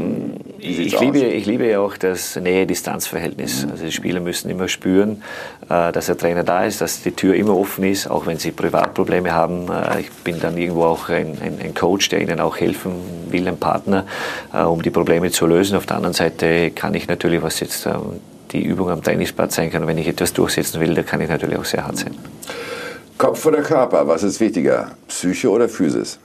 [0.59, 3.63] ich, liebe, ich liebe ja auch das Nähe-Distanz-Verhältnis.
[3.63, 3.71] Mhm.
[3.71, 5.23] Also die Spieler müssen immer spüren,
[5.69, 8.51] äh, dass der Trainer da ist, dass die Tür immer offen ist, auch wenn sie
[8.51, 9.69] Privatprobleme haben.
[9.71, 12.91] Äh, ich bin dann irgendwo auch ein, ein, ein Coach, der ihnen auch helfen
[13.29, 14.05] will, ein Partner,
[14.53, 15.77] äh, um die Probleme zu lösen.
[15.77, 18.19] Auf der anderen Seite kann ich natürlich, was jetzt ähm,
[18.51, 21.57] die Übung am Trainingsplatz sein kann, wenn ich etwas durchsetzen will, da kann ich natürlich
[21.57, 22.15] auch sehr hart sein.
[23.17, 24.91] Kopf oder Körper, was ist wichtiger?
[25.07, 26.19] Psyche oder Physis?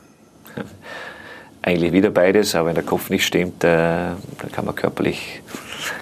[1.62, 5.42] Eigentlich wieder beides, aber wenn der Kopf nicht stimmt, äh, dann kann man körperlich,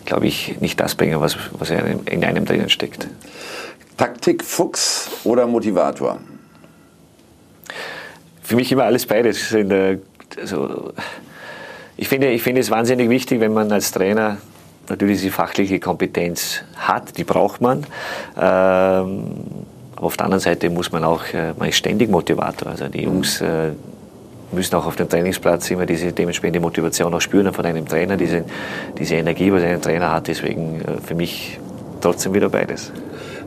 [0.04, 3.06] glaube ich, nicht das bringen, was, was in einem drinnen steckt.
[3.96, 6.18] Taktik, Fuchs oder Motivator?
[8.42, 9.54] Für mich immer alles beides.
[10.40, 10.92] Also,
[11.96, 14.38] ich, finde, ich finde es wahnsinnig wichtig, wenn man als Trainer
[14.88, 17.86] natürlich diese fachliche Kompetenz hat, die braucht man.
[18.40, 19.44] Ähm,
[20.00, 22.70] aber auf der anderen Seite muss man auch, äh, man ist ständig Motivator.
[22.70, 23.72] Also die Jungs äh,
[24.50, 28.44] müssen auch auf dem Trainingsplatz immer diese dementsprechende Motivation auch spüren von einem Trainer, diese,
[28.98, 30.28] diese Energie, was ein Trainer hat.
[30.28, 31.60] Deswegen äh, für mich
[32.00, 32.90] trotzdem wieder beides.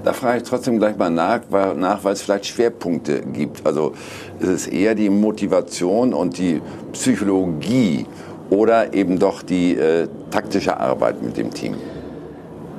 [0.04, 3.66] Da frage ich trotzdem gleich mal nach, weil, nach, weil es vielleicht Schwerpunkte gibt.
[3.66, 3.94] Also
[4.39, 6.62] ist es eher die Motivation und die
[6.92, 8.06] Psychologie
[8.52, 11.78] oder eben doch die äh, taktische Arbeit mit dem Team?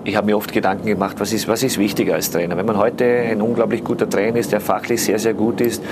[0.05, 2.57] Ich habe mir oft Gedanken gemacht, was ist, was ist wichtiger als Trainer?
[2.57, 5.83] Wenn man heute ein unglaublich guter Trainer ist, der fachlich sehr, sehr gut ist,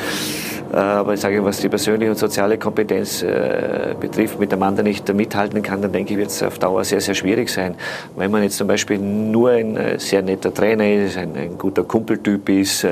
[0.72, 4.86] äh, aber ich sage, was die persönliche und soziale Kompetenz äh, betrifft, mit dem anderen
[4.86, 7.74] nicht mithalten kann, dann denke ich, wird es auf Dauer sehr, sehr schwierig sein.
[8.16, 11.84] Wenn man jetzt zum Beispiel nur ein äh, sehr netter Trainer ist, ein, ein guter
[11.84, 12.86] Kumpeltyp ist,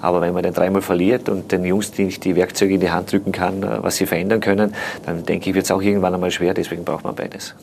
[0.00, 3.12] aber wenn man den dreimal verliert und den Jungs nicht die Werkzeuge in die Hand
[3.12, 4.74] drücken kann, was sie verändern können,
[5.06, 6.54] dann denke ich, wird es auch irgendwann einmal schwer.
[6.54, 7.54] Deswegen braucht man beides.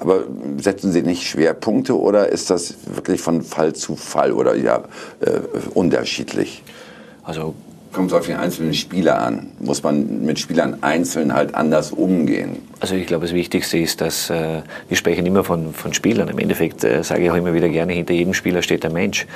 [0.00, 0.24] Aber
[0.58, 4.82] setzen Sie nicht Schwerpunkte oder ist das wirklich von Fall zu Fall oder ja
[5.20, 5.40] äh,
[5.74, 6.62] unterschiedlich?
[7.22, 7.54] Also
[7.92, 9.48] kommt es auf den einzelnen Spieler an.
[9.60, 12.56] Muss man mit Spielern einzeln halt anders umgehen?
[12.80, 16.28] Also ich glaube, das Wichtigste ist, dass äh, wir sprechen immer von, von Spielern.
[16.28, 19.26] Im Endeffekt äh, sage ich auch immer wieder gerne, hinter jedem Spieler steht ein Mensch.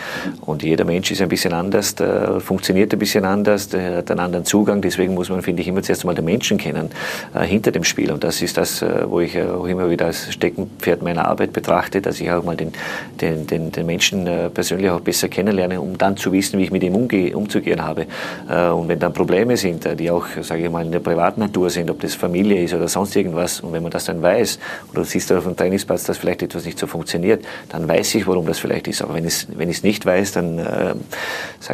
[0.41, 4.19] Und jeder Mensch ist ein bisschen anders, äh, funktioniert ein bisschen anders, äh, hat einen
[4.19, 4.81] anderen Zugang.
[4.81, 6.91] Deswegen muss man, finde ich, immer zuerst einmal den Menschen kennen
[7.35, 8.11] äh, hinter dem Spiel.
[8.11, 12.01] Und das ist das, äh, wo ich auch immer wieder als Steckenpferd meiner Arbeit betrachte,
[12.01, 12.73] dass ich auch mal den,
[13.21, 16.83] den, den, den Menschen persönlich auch besser kennenlerne, um dann zu wissen, wie ich mit
[16.83, 18.07] ihm umgehe, umzugehen habe.
[18.49, 22.01] Und wenn dann Probleme sind, die auch, sage ich mal, in der Privatnatur sind, ob
[22.01, 23.61] das Familie ist oder sonst irgendwas.
[23.61, 24.59] Und wenn man das dann weiß,
[24.91, 28.27] oder du siehst auf dem Trainingsplatz, dass vielleicht etwas nicht so funktioniert, dann weiß ich,
[28.27, 29.03] warum das vielleicht ist.
[29.03, 30.95] Aber wenn ich es wenn nicht weiß, dann äh,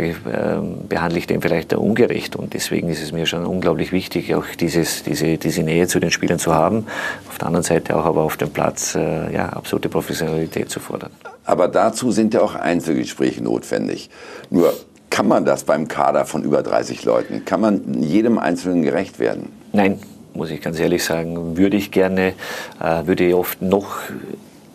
[0.01, 2.37] ich, äh, behandle ich den vielleicht ungerecht.
[2.37, 6.11] Und deswegen ist es mir schon unglaublich wichtig, auch dieses, diese, diese Nähe zu den
[6.11, 6.87] Spielern zu haben.
[7.29, 11.11] Auf der anderen Seite auch aber auf dem Platz äh, ja, absolute Professionalität zu fordern.
[11.45, 14.11] Aber dazu sind ja auch Einzelgespräche notwendig.
[14.51, 14.73] Nur
[15.13, 17.45] kann man das beim Kader von über 30 Leuten?
[17.45, 19.53] Kann man jedem Einzelnen gerecht werden?
[19.73, 20.01] Nein,
[20.33, 22.33] muss ich ganz ehrlich sagen, würde ich gerne,
[22.81, 23.99] äh, würde ich oft noch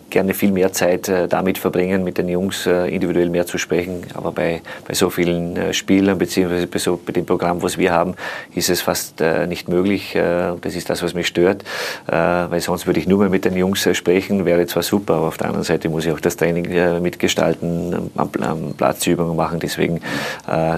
[0.10, 4.04] gerne viel mehr Zeit äh, damit verbringen, mit den Jungs äh, individuell mehr zu sprechen.
[4.13, 7.91] Aber bei, bei so vielen äh, Spielern, beziehungsweise bei, so, bei dem Programm, was wir
[7.91, 8.15] haben,
[8.54, 10.13] ist es fast nicht möglich.
[10.13, 11.63] das ist das, was mich stört,
[12.06, 15.38] weil sonst würde ich nur mehr mit den Jungs sprechen, wäre zwar super, aber auf
[15.38, 19.60] der anderen Seite muss ich auch das Training mitgestalten, am, am Platz machen.
[19.60, 20.02] Deswegen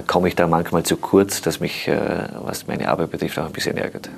[0.07, 1.89] komme ich da manchmal zu kurz, dass mich,
[2.43, 4.09] was meine Arbeit betrifft, auch ein bisschen ärgert.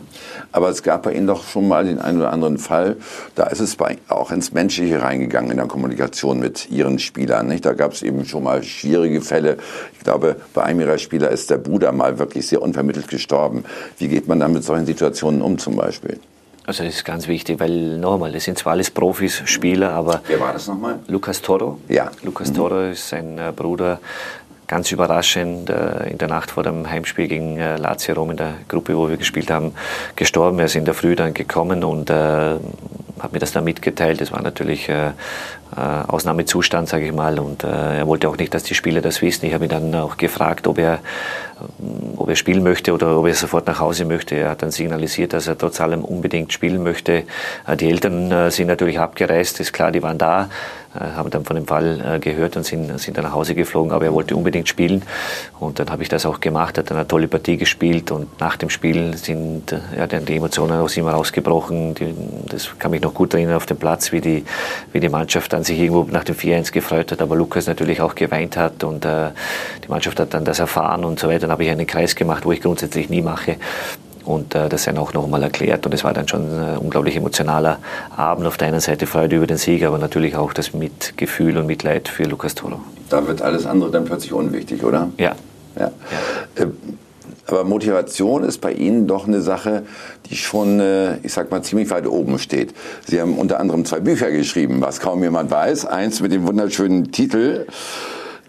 [0.52, 2.98] Aber es gab bei Ihnen doch schon mal den einen oder anderen Fall,
[3.36, 3.78] da ist es
[4.10, 7.48] auch ins Menschliche reingegangen in der Kommunikation mit ihren Spielern.
[7.48, 7.66] Nicht?
[7.66, 9.58] Da gab es eben schon mal schwierige Fälle.
[9.94, 13.64] Ich glaube, bei einem ihrer Spieler ist der Bruder mal wirklich sehr unvermittelt gestorben.
[13.98, 16.20] Wie geht man dann mit solchen Situationen um zum Beispiel?
[16.66, 20.22] Also das ist ganz wichtig, weil nochmal, das sind zwar alles Profis, Spieler, aber...
[20.28, 21.00] Wer war das nochmal?
[21.08, 21.80] Lukas Toro.
[21.90, 22.12] Ja.
[22.22, 22.56] Lukas mhm.
[22.56, 24.00] Toro ist sein äh, Bruder,
[24.68, 28.54] ganz überraschend äh, in der Nacht vor dem Heimspiel gegen äh, Lazio Rom in der
[28.68, 29.74] Gruppe, wo wir gespielt haben,
[30.16, 30.60] gestorben.
[30.60, 32.12] Er ist in der Früh dann gekommen und
[33.22, 34.22] hat mir das dann mitgeteilt.
[34.22, 35.12] Das war natürlich äh,
[35.80, 37.40] Ausnahmezustand, sage ich mal.
[37.40, 39.46] Und äh, er wollte auch nicht, dass die Spieler das wissen.
[39.46, 41.00] Ich habe ihn dann auch gefragt, ob er,
[42.18, 44.36] ob er spielen möchte oder ob er sofort nach Hause möchte.
[44.36, 47.24] Er hat dann signalisiert, dass er trotz allem unbedingt spielen möchte.
[47.68, 50.50] Äh, die Eltern äh, sind natürlich abgereist, ist klar, die waren da.
[50.94, 53.94] Äh, haben dann von dem Fall äh, gehört und sind, sind dann nach Hause geflogen,
[53.94, 55.04] aber er wollte unbedingt spielen
[55.58, 58.58] und dann habe ich das auch gemacht, hat dann eine tolle Partie gespielt und nach
[58.58, 62.14] dem Spiel sind äh, ja, dann die Emotionen aus ihm rausgebrochen, die,
[62.50, 64.44] das kann mich noch gut erinnern auf dem Platz, wie die,
[64.92, 68.16] wie die Mannschaft dann sich irgendwo nach dem 4-1 gefreut hat, aber Lukas natürlich auch
[68.16, 69.30] geweint hat und äh,
[69.84, 72.46] die Mannschaft hat dann das erfahren und so weiter, dann habe ich einen Kreis gemacht,
[72.46, 73.58] wo ich grundsätzlich nie mache
[74.26, 75.86] und äh, das dann auch nochmal erklärt.
[75.86, 77.80] Und es war dann schon ein unglaublich emotionaler
[78.16, 78.48] Abend.
[78.48, 82.08] Auf der einen Seite Freude über den Sieg, aber natürlich auch das Mitgefühl und Mitleid
[82.08, 82.82] für Lukas Toro.
[83.10, 85.10] Da wird alles andere dann plötzlich unwichtig, oder?
[85.18, 85.36] Ja.
[85.78, 85.92] ja.
[86.58, 86.66] ja.
[87.52, 89.84] Aber Motivation ist bei Ihnen doch eine Sache,
[90.30, 92.74] die schon, äh, ich sag mal, ziemlich weit oben steht.
[93.06, 95.86] Sie haben unter anderem zwei Bücher geschrieben, was kaum jemand weiß.
[95.86, 97.66] Eins mit dem wunderschönen Titel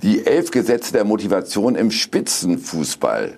[0.03, 3.35] Die elf Gesetze der Motivation im Spitzenfußball.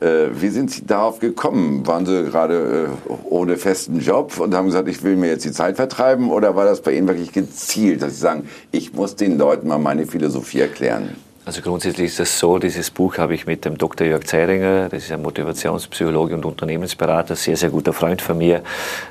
[0.00, 1.86] Äh, wie sind Sie darauf gekommen?
[1.86, 5.52] Waren Sie gerade äh, ohne festen Job und haben gesagt, ich will mir jetzt die
[5.52, 6.30] Zeit vertreiben?
[6.30, 9.78] Oder war das bei Ihnen wirklich gezielt, dass Sie sagen, ich muss den Leuten mal
[9.78, 11.16] meine Philosophie erklären?
[11.50, 14.06] Also grundsätzlich ist das so, dieses Buch habe ich mit dem Dr.
[14.06, 18.62] Jörg Zeiringer, das ist ein Motivationspsychologe und Unternehmensberater, sehr, sehr guter Freund von mir,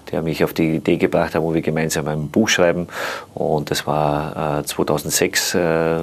[0.09, 2.87] der mich auf die Idee gebracht hat, wo wir gemeinsam ein Buch schreiben.
[3.35, 5.59] Und das war äh, 2006, äh,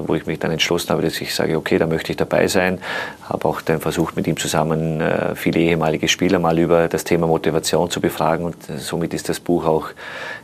[0.07, 2.83] wo ich mich dann entschlossen habe, dass ich sage, okay, da möchte ich dabei sein.
[3.27, 7.27] Habe auch dann versucht, mit ihm zusammen äh, viele ehemalige Spieler mal über das Thema
[7.27, 9.88] Motivation zu befragen und somit ist das Buch auch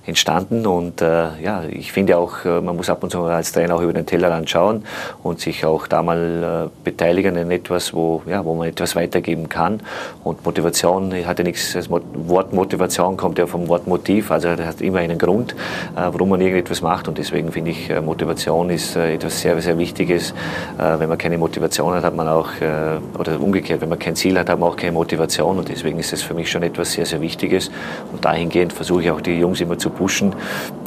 [0.06, 0.66] entstanden.
[0.66, 3.82] Und äh, ja, ich finde auch, äh, man muss ab und zu als Trainer auch
[3.82, 4.84] über den Tellerrand schauen
[5.22, 9.48] und sich auch da mal äh, beteiligen in etwas, wo, ja, wo man etwas weitergeben
[9.48, 9.80] kann.
[10.24, 14.66] Und Motivation hat ja nichts, das Wort Motivation kommt ja vom Wort Motiv, also das
[14.66, 15.54] hat immer einen Grund, äh,
[15.94, 17.06] warum man irgendetwas macht.
[17.06, 20.32] Und deswegen finde ich, äh, Motivation ist äh, etwas sehr, sehr Wichtiges.
[20.78, 24.16] Äh, wenn man keine Motivation hat, hat man auch, äh, oder umgekehrt, wenn man kein
[24.16, 25.58] Ziel hat, hat man auch keine Motivation.
[25.58, 27.70] Und deswegen ist es für mich schon etwas sehr, sehr Wichtiges.
[28.10, 30.34] Und dahingehend versuche ich auch die Jungs immer zu pushen.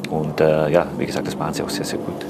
[0.10, 2.26] Und ja, wie gesagt, das machen sie auch sehr, sehr gut.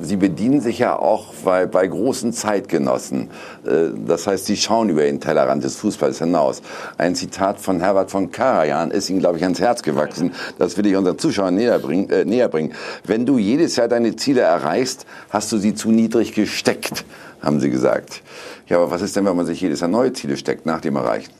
[0.00, 3.30] Sie bedienen sich ja auch bei, bei großen Zeitgenossen.
[3.66, 6.62] Äh, das heißt, Sie schauen über den Tellerrand des Fußballs hinaus.
[6.98, 10.32] Ein Zitat von Herbert von Karajan ist Ihnen, glaube ich, ans Herz gewachsen.
[10.58, 12.74] Das will ich unseren Zuschauern näher bringen, äh, näher bringen.
[13.04, 17.04] Wenn du jedes Jahr deine Ziele erreichst, hast du sie zu niedrig gesteckt,
[17.40, 18.22] haben Sie gesagt.
[18.68, 20.96] Ja, aber was ist denn, wenn man sich jedes Jahr neue Ziele steckt nach dem
[20.96, 21.37] Erreichen?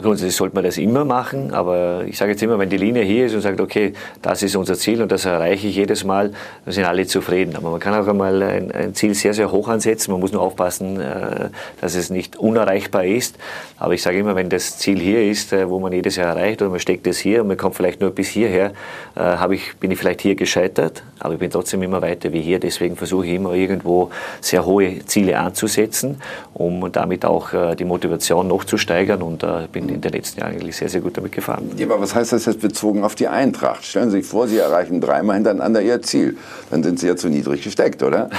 [0.00, 3.26] Grundsätzlich sollte man das immer machen, aber ich sage jetzt immer, wenn die Linie hier
[3.26, 6.30] ist und sagt, okay, das ist unser Ziel und das erreiche ich jedes Mal,
[6.64, 7.56] dann sind alle zufrieden.
[7.56, 10.12] Aber man kann auch einmal ein, ein Ziel sehr, sehr hoch ansetzen.
[10.12, 11.48] Man muss nur aufpassen, äh,
[11.80, 13.38] dass es nicht unerreichbar ist.
[13.76, 16.62] Aber ich sage immer, wenn das Ziel hier ist, äh, wo man jedes Jahr erreicht
[16.62, 18.70] oder man steckt es hier und man kommt vielleicht nur bis hierher,
[19.16, 22.40] äh, habe ich, bin ich vielleicht hier gescheitert, aber ich bin trotzdem immer weiter wie
[22.40, 22.60] hier.
[22.60, 26.22] Deswegen versuche ich immer irgendwo sehr hohe Ziele anzusetzen,
[26.54, 30.76] um damit auch die Motivation noch zu steigern und bin in den letzten Jahren eigentlich
[30.76, 31.70] sehr, sehr gut damit gefahren.
[31.76, 33.84] Ja, aber was heißt das jetzt bezogen auf die Eintracht?
[33.84, 36.36] Stellen Sie sich vor, Sie erreichen dreimal hintereinander Ihr Ziel.
[36.70, 38.30] Dann sind Sie ja zu niedrig gesteckt, oder?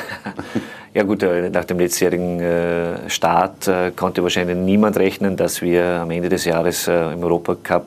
[0.93, 5.85] ja gut, äh, nach dem letztjährigen äh, Start äh, konnte wahrscheinlich niemand rechnen, dass wir
[5.85, 7.85] am Ende des Jahres im Europacup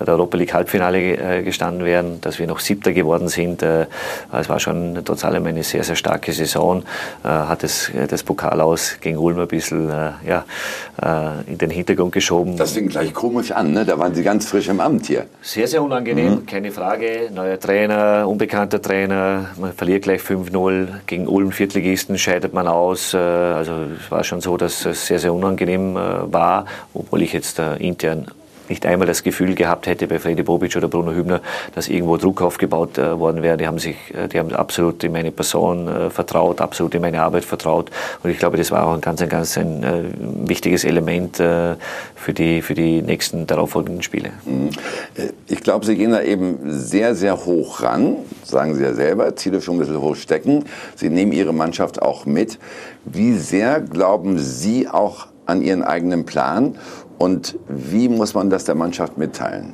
[0.00, 3.62] der Europa League Halbfinale äh, gestanden wären, dass wir noch Siebter geworden sind.
[3.62, 3.86] Äh,
[4.32, 6.82] es war schon trotz allem eine sehr, sehr starke Saison.
[7.24, 9.88] Äh, hat das, das Pokal aus gegen Ulm ein bisschen
[10.26, 10.44] ja,
[11.46, 12.56] in den Hintergrund geschoben.
[12.56, 13.84] Das fing gleich komisch an, ne?
[13.84, 15.26] da waren Sie ganz frisch im Amt hier.
[15.42, 16.46] Sehr, sehr unangenehm, mhm.
[16.46, 17.30] keine Frage.
[17.32, 20.88] Neuer Trainer, unbekannter Trainer, man verliert gleich 5-0.
[21.06, 23.14] Gegen Ulm, Viertligisten, scheidet man aus.
[23.14, 28.26] Also es war schon so, dass es sehr, sehr unangenehm war, obwohl ich jetzt intern
[28.68, 31.40] nicht einmal das Gefühl gehabt hätte bei Freddy Bobic oder Bruno Hübner,
[31.74, 33.56] dass irgendwo Druck aufgebaut äh, worden wäre.
[33.56, 37.22] Die haben sich, äh, die haben absolut in meine Person äh, vertraut, absolut in meine
[37.22, 37.90] Arbeit vertraut.
[38.22, 41.74] Und ich glaube, das war auch ein ganz, ein ganz ein äh, wichtiges Element äh,
[42.14, 44.30] für die, für die nächsten darauffolgenden Spiele.
[44.44, 44.70] Mhm.
[45.16, 49.36] Äh, ich glaube, Sie gehen da eben sehr, sehr hoch ran, sagen Sie ja selber,
[49.36, 50.64] Ziele schon ein bisschen hoch stecken.
[50.94, 52.58] Sie nehmen Ihre Mannschaft auch mit.
[53.04, 56.76] Wie sehr glauben Sie auch an Ihren eigenen Plan
[57.18, 59.72] und wie muss man das der Mannschaft mitteilen?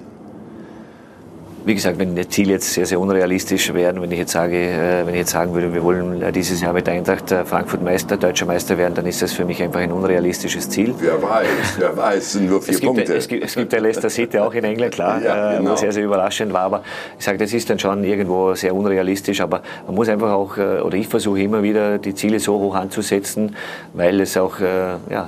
[1.66, 5.06] Wie gesagt, wenn die Ziele jetzt sehr, sehr unrealistisch werden, wenn ich jetzt sage, äh,
[5.06, 8.44] wenn ich jetzt sagen würde, wir wollen dieses Jahr mit Eintracht äh, Frankfurt Meister, deutscher
[8.44, 10.94] Meister werden, dann ist das für mich einfach ein unrealistisches Ziel.
[10.98, 11.46] Wer weiß,
[11.78, 13.14] wer weiß, es sind nur vier es gibt, Punkte.
[13.14, 15.70] Es gibt, es gibt ja Leicester City auch in England, klar, ja, äh, genau.
[15.70, 16.64] wo sehr, sehr überraschend war.
[16.64, 16.82] Aber
[17.18, 19.40] ich sage, das ist dann schon irgendwo sehr unrealistisch.
[19.40, 23.56] Aber man muss einfach auch, oder ich versuche immer wieder, die Ziele so hoch anzusetzen,
[23.94, 25.24] weil es auch, ja, äh,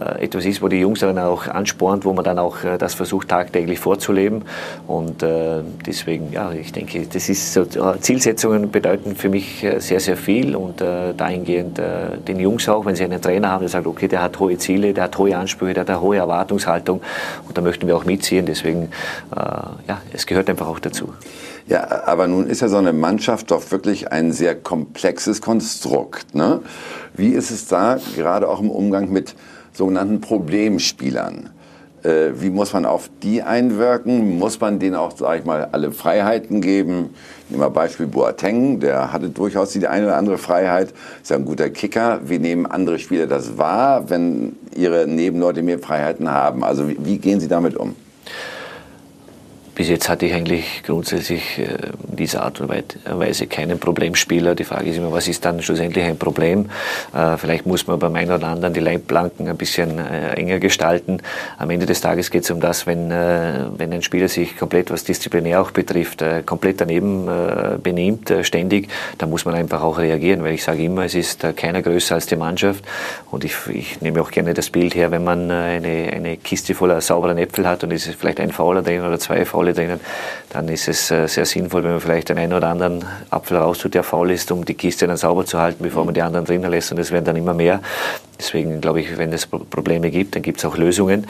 [0.00, 3.28] etwas ist, wo die Jungs dann auch anspornt, wo man dann auch äh, das versucht
[3.28, 4.44] tagtäglich vorzuleben.
[4.86, 10.16] Und äh, deswegen, ja, ich denke, das ist so, Zielsetzungen bedeuten für mich sehr, sehr
[10.16, 11.80] viel und dahingehend
[12.26, 14.94] den Jungs auch, wenn sie einen Trainer haben, der sagt, okay, der hat hohe Ziele,
[14.94, 17.00] der hat hohe Ansprüche, der hat eine hohe Erwartungshaltung
[17.46, 18.46] und da möchten wir auch mitziehen.
[18.46, 18.90] Deswegen,
[19.34, 21.12] ja, es gehört einfach auch dazu.
[21.68, 26.34] Ja, aber nun ist ja so eine Mannschaft doch wirklich ein sehr komplexes Konstrukt.
[26.34, 26.62] Ne?
[27.14, 29.34] Wie ist es da, gerade auch im Umgang mit
[29.78, 31.50] sogenannten Problemspielern.
[32.02, 34.38] Äh, wie muss man auf die einwirken?
[34.38, 37.14] Muss man denen auch, sage ich mal, alle Freiheiten geben?
[37.48, 41.44] Nehmen wir Beispiel Boateng, der hatte durchaus die eine oder andere Freiheit, ist ja ein
[41.44, 42.20] guter Kicker.
[42.24, 46.62] Wie nehmen andere Spieler das wahr, wenn ihre Nebenleute mehr Freiheiten haben?
[46.62, 47.94] Also wie, wie gehen Sie damit um?
[49.78, 51.66] Bis jetzt hatte ich eigentlich grundsätzlich äh,
[52.10, 54.56] in dieser Art und Weise keinen Problemspieler.
[54.56, 56.68] Die Frage ist immer, was ist dann schlussendlich ein Problem?
[57.14, 61.18] Äh, vielleicht muss man beim einen oder anderen die Leitplanken ein bisschen äh, enger gestalten.
[61.58, 65.04] Am Ende des Tages geht es um das, wenn, wenn ein Spieler sich komplett, was
[65.04, 67.28] disziplinär auch betrifft, komplett daneben
[67.82, 71.82] benimmt, ständig, dann muss man einfach auch reagieren, weil ich sage immer, es ist keiner
[71.82, 72.84] größer als die Mannschaft.
[73.30, 77.00] Und ich, ich nehme auch gerne das Bild her, wenn man eine, eine Kiste voller
[77.00, 80.00] sauberen Äpfel hat und es ist vielleicht ein Fauler drin oder zwei Faule Faule drinnen,
[80.50, 83.94] dann ist es äh, sehr sinnvoll, wenn man vielleicht den einen oder anderen Apfel raustut,
[83.94, 86.70] der faul ist, um die Kiste dann sauber zu halten, bevor man die anderen drinnen
[86.70, 86.92] lässt.
[86.92, 87.80] Und es werden dann immer mehr.
[88.38, 91.26] Deswegen glaube ich, wenn es Probleme gibt, dann gibt es auch Lösungen.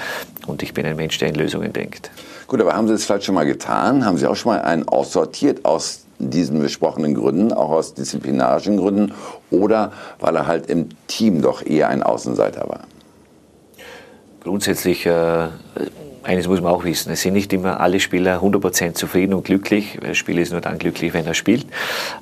[0.46, 2.10] Und ich bin ein Mensch, der in Lösungen denkt.
[2.46, 4.04] Gut, aber haben Sie es vielleicht schon mal getan?
[4.04, 9.12] Haben Sie auch schon mal einen aussortiert aus diesen besprochenen Gründen, auch aus disziplinarischen Gründen,
[9.50, 12.80] oder weil er halt im Team doch eher ein Außenseiter war?
[14.42, 15.48] Grundsätzlich äh,
[16.28, 19.98] eines muss man auch wissen, es sind nicht immer alle Spieler 100% zufrieden und glücklich.
[20.04, 21.66] Ein Spieler ist nur dann glücklich, wenn er spielt.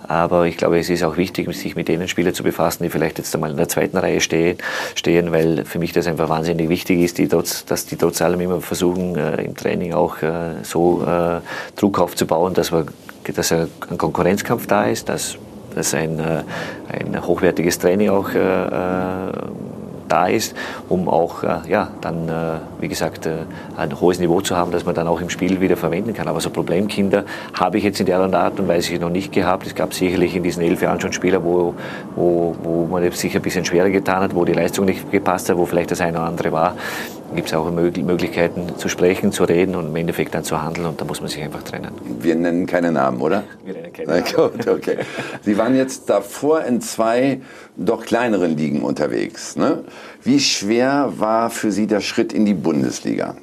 [0.07, 3.19] Aber ich glaube, es ist auch wichtig, sich mit denen Spielern zu befassen, die vielleicht
[3.19, 4.59] jetzt einmal in der zweiten Reihe stehen,
[4.95, 8.41] stehen weil für mich das einfach wahnsinnig wichtig ist, die trotz, dass die trotz allem
[8.41, 11.41] immer versuchen, äh, im Training auch äh, so äh,
[11.75, 12.87] Druck aufzubauen, dass, wir,
[13.35, 15.37] dass ein Konkurrenzkampf da ist, dass,
[15.75, 18.31] dass ein, ein hochwertiges Training auch
[20.09, 20.55] da ist,
[20.89, 22.33] um auch äh, ja, dann, äh,
[22.81, 23.39] wie gesagt, äh,
[23.77, 26.29] ein hohes Niveau zu haben, das man dann auch im Spiel wieder verwenden kann.
[26.29, 27.25] Aber so Problemkinder
[27.59, 29.67] habe ich jetzt in der Art und Weise noch nicht gehabt.
[29.67, 31.75] Es gab sicherlich in diesen elf Jahren schon Spieler, wo,
[32.15, 35.57] wo, wo man sich ein bisschen schwerer getan hat, wo die Leistung nicht gepasst hat,
[35.57, 36.77] wo vielleicht das eine oder andere war
[37.35, 41.01] gibt es auch Möglichkeiten zu sprechen, zu reden und im Endeffekt dann zu handeln und
[41.01, 41.93] da muss man sich einfach trennen.
[42.20, 43.45] Wir nennen keine Namen, oder?
[43.64, 44.24] Wir nennen keine Namen.
[44.35, 44.99] Gut, okay.
[45.43, 47.41] Sie waren jetzt davor in zwei
[47.77, 49.57] doch kleineren Ligen unterwegs.
[49.57, 49.85] Ne?
[50.22, 53.37] Wie schwer war für Sie der Schritt in die Bundesliga?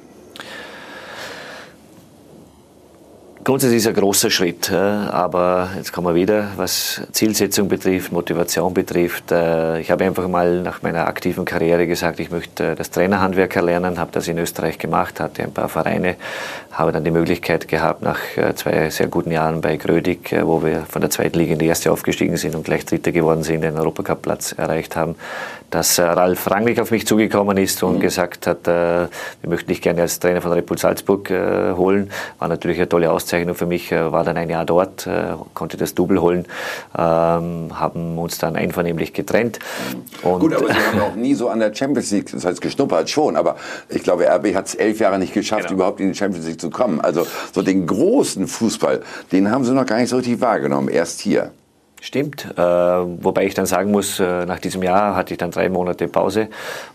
[3.44, 9.32] Grundsätzlich ist ein großer Schritt, aber jetzt kommen wir wieder, was Zielsetzung betrifft, Motivation betrifft.
[9.32, 13.98] Äh, ich habe einfach mal nach meiner aktiven Karriere gesagt, ich möchte das Trainerhandwerk erlernen,
[13.98, 16.16] habe das in Österreich gemacht, hatte ein paar Vereine,
[16.72, 20.64] habe dann die Möglichkeit gehabt, nach äh, zwei sehr guten Jahren bei Grödig, äh, wo
[20.64, 23.60] wir von der zweiten Liga in die erste aufgestiegen sind und gleich Dritter geworden sind,
[23.60, 25.16] den Europacup-Platz erreicht haben,
[25.70, 28.00] dass Ralf Rangnick auf mich zugekommen ist und mhm.
[28.00, 29.08] gesagt hat, wir
[29.42, 32.10] möchten dich gerne als Trainer von Red Bull Salzburg holen.
[32.38, 35.76] War natürlich eine tolle Auszeichnung für mich, äh, war dann ein Jahr dort, äh, konnte
[35.76, 36.46] das Double holen,
[36.96, 39.58] ähm, haben uns dann einvernehmlich getrennt.
[40.22, 43.08] Und Gut, aber Sie haben auch nie so an der Champions League, das heißt geschnuppert
[43.10, 43.56] schon, aber
[43.88, 45.74] ich glaube, RB hat es elf Jahre nicht geschafft, genau.
[45.74, 47.00] überhaupt in die Champions League zu kommen.
[47.00, 49.02] Also so den großen Fußball,
[49.32, 51.50] den haben Sie noch gar nicht so richtig wahrgenommen, erst hier.
[52.04, 55.70] Stimmt, äh, wobei ich dann sagen muss, äh, nach diesem Jahr hatte ich dann drei
[55.70, 56.48] Monate Pause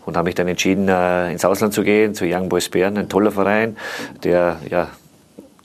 [0.06, 3.08] und habe mich dann entschieden, äh, ins Ausland zu gehen, zu Young Boys Bern, ein
[3.08, 3.76] toller Verein,
[4.22, 4.86] der ja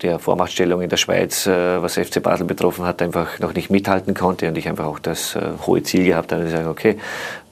[0.02, 4.16] der Vormachtstellung in der Schweiz, äh, was FC Basel betroffen hat, einfach noch nicht mithalten
[4.16, 6.98] konnte und ich einfach auch das äh, hohe Ziel gehabt habe, zu sagen, okay,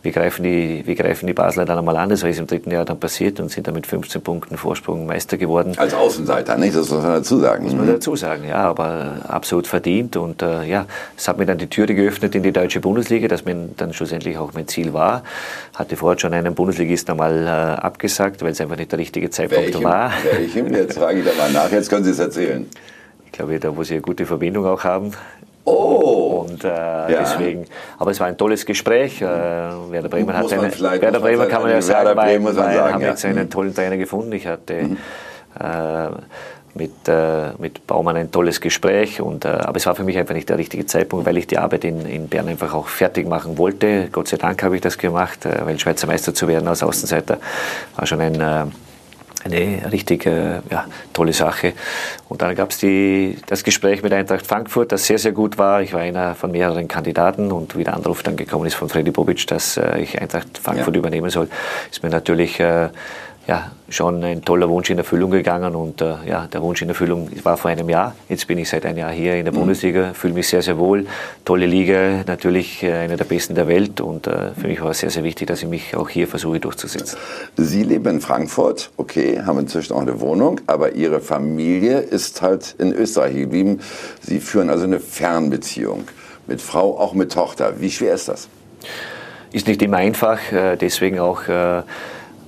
[0.03, 2.09] wir greifen die, wir greifen die Basler dann einmal an.
[2.09, 5.37] Das ist im dritten Jahr dann passiert und sind dann mit 15 Punkten Vorsprung Meister
[5.37, 5.73] geworden.
[5.77, 6.75] Als Außenseiter, nicht?
[6.75, 7.63] Das muss man dazu sagen.
[7.63, 10.17] Muss man dazu sagen, ja, aber absolut verdient.
[10.17, 13.45] Und äh, ja, es hat mir dann die Türe geöffnet in die deutsche Bundesliga, das
[13.45, 15.23] mir dann schlussendlich auch mein Ziel war.
[15.73, 17.49] Hatte vorher schon einen Bundesligisten einmal äh,
[17.81, 20.11] abgesagt, weil es einfach nicht der richtige Zeitpunkt welchem, war.
[20.33, 20.73] Welchem?
[20.73, 21.71] Jetzt frage ich da mal nach.
[21.71, 22.67] Jetzt können Sie es erzählen.
[23.25, 25.13] Ich glaube, da wo Sie eine gute Verbindung auch haben.
[25.65, 26.45] Oh.
[26.49, 27.07] Und äh, ja.
[27.07, 27.65] deswegen,
[27.97, 29.21] aber es war ein tolles Gespräch.
[29.21, 33.01] Äh, Werder Bremen hat einen, Werder Bremen kann man ja sagen, weil, weil sagen, haben
[33.01, 33.09] ja.
[33.09, 33.49] jetzt einen mhm.
[33.49, 34.33] tollen Trainer gefunden.
[34.33, 34.97] Ich hatte mhm.
[35.59, 36.09] äh,
[36.75, 39.21] mit, äh, mit Baumann ein tolles Gespräch.
[39.21, 41.57] Und, äh, aber es war für mich einfach nicht der richtige Zeitpunkt, weil ich die
[41.57, 44.09] Arbeit in, in Bern einfach auch fertig machen wollte.
[44.11, 47.37] Gott sei Dank habe ich das gemacht, äh, weil Schweizer Meister zu werden als Außenseiter
[47.95, 48.65] war schon ein äh,
[49.45, 51.73] eine richtig äh, ja, tolle Sache.
[52.29, 52.79] Und dann gab es
[53.47, 55.81] das Gespräch mit Eintracht Frankfurt, das sehr, sehr gut war.
[55.81, 59.11] Ich war einer von mehreren Kandidaten und wie der Anruf dann gekommen ist von Freddy
[59.11, 60.99] Bobic, dass äh, ich Eintracht Frankfurt ja.
[60.99, 61.47] übernehmen soll,
[61.91, 62.89] ist mir natürlich äh,
[63.45, 67.29] ja, schon ein toller Wunsch in Erfüllung gegangen und äh, ja, der Wunsch in Erfüllung
[67.43, 68.15] war vor einem Jahr.
[68.29, 69.59] Jetzt bin ich seit einem Jahr hier in der mhm.
[69.59, 71.05] Bundesliga, fühle mich sehr, sehr wohl.
[71.43, 74.99] Tolle Liga, natürlich äh, eine der besten der Welt und äh, für mich war es
[74.99, 77.17] sehr, sehr wichtig, dass ich mich auch hier versuche durchzusetzen.
[77.57, 82.75] Sie leben in Frankfurt, okay, haben inzwischen auch eine Wohnung, aber Ihre Familie ist halt
[82.79, 83.81] in Österreich geblieben.
[84.21, 86.05] Sie führen also eine Fernbeziehung
[86.47, 87.81] mit Frau, auch mit Tochter.
[87.81, 88.47] Wie schwer ist das?
[89.51, 91.83] Ist nicht immer einfach, äh, deswegen auch äh,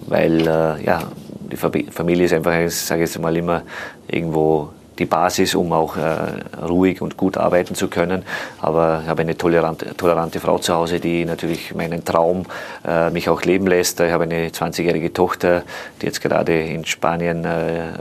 [0.07, 1.03] weil äh, ja,
[1.51, 3.63] die Familie ist einfach, ich sage jetzt mal immer,
[4.07, 8.23] irgendwo die Basis, um auch äh, ruhig und gut arbeiten zu können.
[8.61, 12.45] Aber ich habe eine tolerante, tolerante Frau zu Hause, die natürlich meinen Traum
[12.87, 13.99] äh, mich auch leben lässt.
[13.99, 15.63] Ich habe eine 20-jährige Tochter,
[16.01, 17.91] die jetzt gerade in Spanien äh, äh,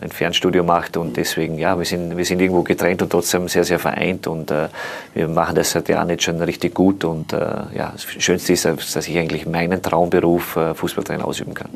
[0.00, 3.64] ein Fernstudio macht und deswegen, ja, wir sind, wir sind irgendwo getrennt und trotzdem sehr,
[3.64, 4.68] sehr vereint und äh,
[5.14, 7.36] wir machen das seit Jahren jetzt schon richtig gut und äh,
[7.74, 11.70] ja, das Schönste ist, dass ich eigentlich meinen Traumberuf Fußballtrainer ausüben kann.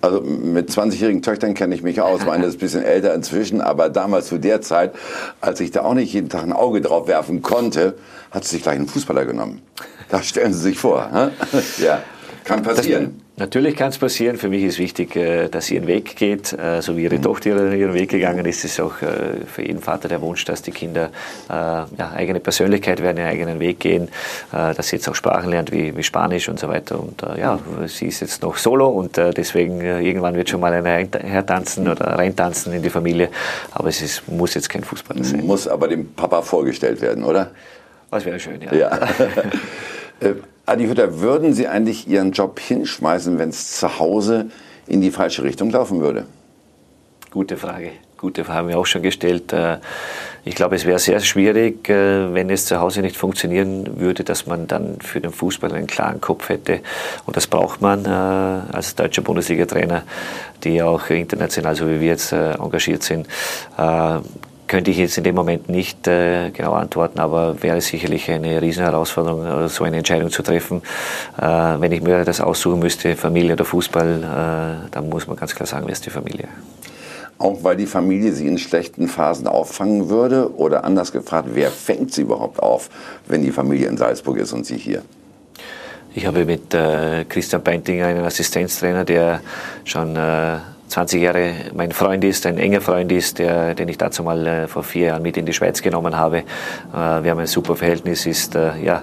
[0.00, 2.24] Also mit 20-jährigen Töchtern kenne ich mich aus.
[2.24, 4.94] Meine ist ein bisschen älter inzwischen, aber damals zu der Zeit,
[5.40, 7.94] als ich da auch nicht jeden Tag ein Auge drauf werfen konnte,
[8.30, 9.62] hat sie sich gleich einen Fußballer genommen.
[10.08, 11.10] Da stellen Sie sich vor.
[11.78, 12.02] ja,
[12.46, 13.20] kann passieren.
[13.38, 14.38] Natürlich kann es passieren.
[14.38, 17.22] Für mich ist wichtig, äh, dass sie ihren Weg geht, äh, so wie ihre mhm.
[17.22, 18.64] Tochter ihren Weg gegangen ist.
[18.64, 21.10] Es ist auch äh, für jeden Vater der Wunsch, dass die Kinder
[21.48, 24.08] ja, eigene Persönlichkeit werden, ihren eigenen Weg gehen,
[24.50, 26.98] dass sie jetzt auch Sprachen lernt wie, wie Spanisch und so weiter.
[26.98, 31.88] Und ja, sie ist jetzt noch solo und deswegen irgendwann wird schon mal einer hertanzen
[31.88, 33.28] oder reintanzen in die Familie.
[33.72, 35.46] Aber es ist, muss jetzt kein Fußballer sein.
[35.46, 37.50] Muss aber dem Papa vorgestellt werden, oder?
[38.10, 38.74] Das wäre schön, ja.
[38.74, 39.00] ja.
[40.68, 44.46] Adi Hütter, würden Sie eigentlich Ihren Job hinschmeißen, wenn es zu Hause
[44.88, 46.26] in die falsche Richtung laufen würde?
[47.30, 47.92] Gute Frage.
[48.18, 49.52] Gute Frage haben wir auch schon gestellt.
[49.52, 49.76] Äh,
[50.44, 54.46] ich glaube, es wäre sehr schwierig, äh, wenn es zu Hause nicht funktionieren würde, dass
[54.46, 56.80] man dann für den Fußball einen klaren Kopf hätte.
[57.26, 60.02] Und das braucht man äh, als deutscher Bundesliga-Trainer,
[60.64, 63.28] die auch international, so wie wir jetzt, engagiert sind
[64.66, 69.64] könnte ich jetzt in dem Moment nicht äh, genau antworten, aber wäre sicherlich eine Riesenherausforderung,
[69.64, 70.82] äh, so eine Entscheidung zu treffen.
[71.38, 75.54] Äh, wenn ich mir das aussuchen müsste, Familie oder Fußball, äh, dann muss man ganz
[75.54, 76.48] klar sagen, wer ist die Familie.
[77.38, 80.56] Auch weil die Familie sie in schlechten Phasen auffangen würde?
[80.56, 82.88] Oder anders gefragt, wer fängt sie überhaupt auf,
[83.26, 85.02] wenn die Familie in Salzburg ist und sie hier?
[86.14, 89.42] Ich habe mit äh, Christian Beintinger einen Assistenztrainer, der
[89.84, 90.56] schon äh,
[90.88, 94.68] 20 Jahre mein Freund ist, ein enger Freund ist, der, den ich dazu mal äh,
[94.68, 96.38] vor vier Jahren mit in die Schweiz genommen habe.
[96.38, 96.44] Äh,
[96.92, 99.02] wir haben ein super Verhältnis, ist äh, ja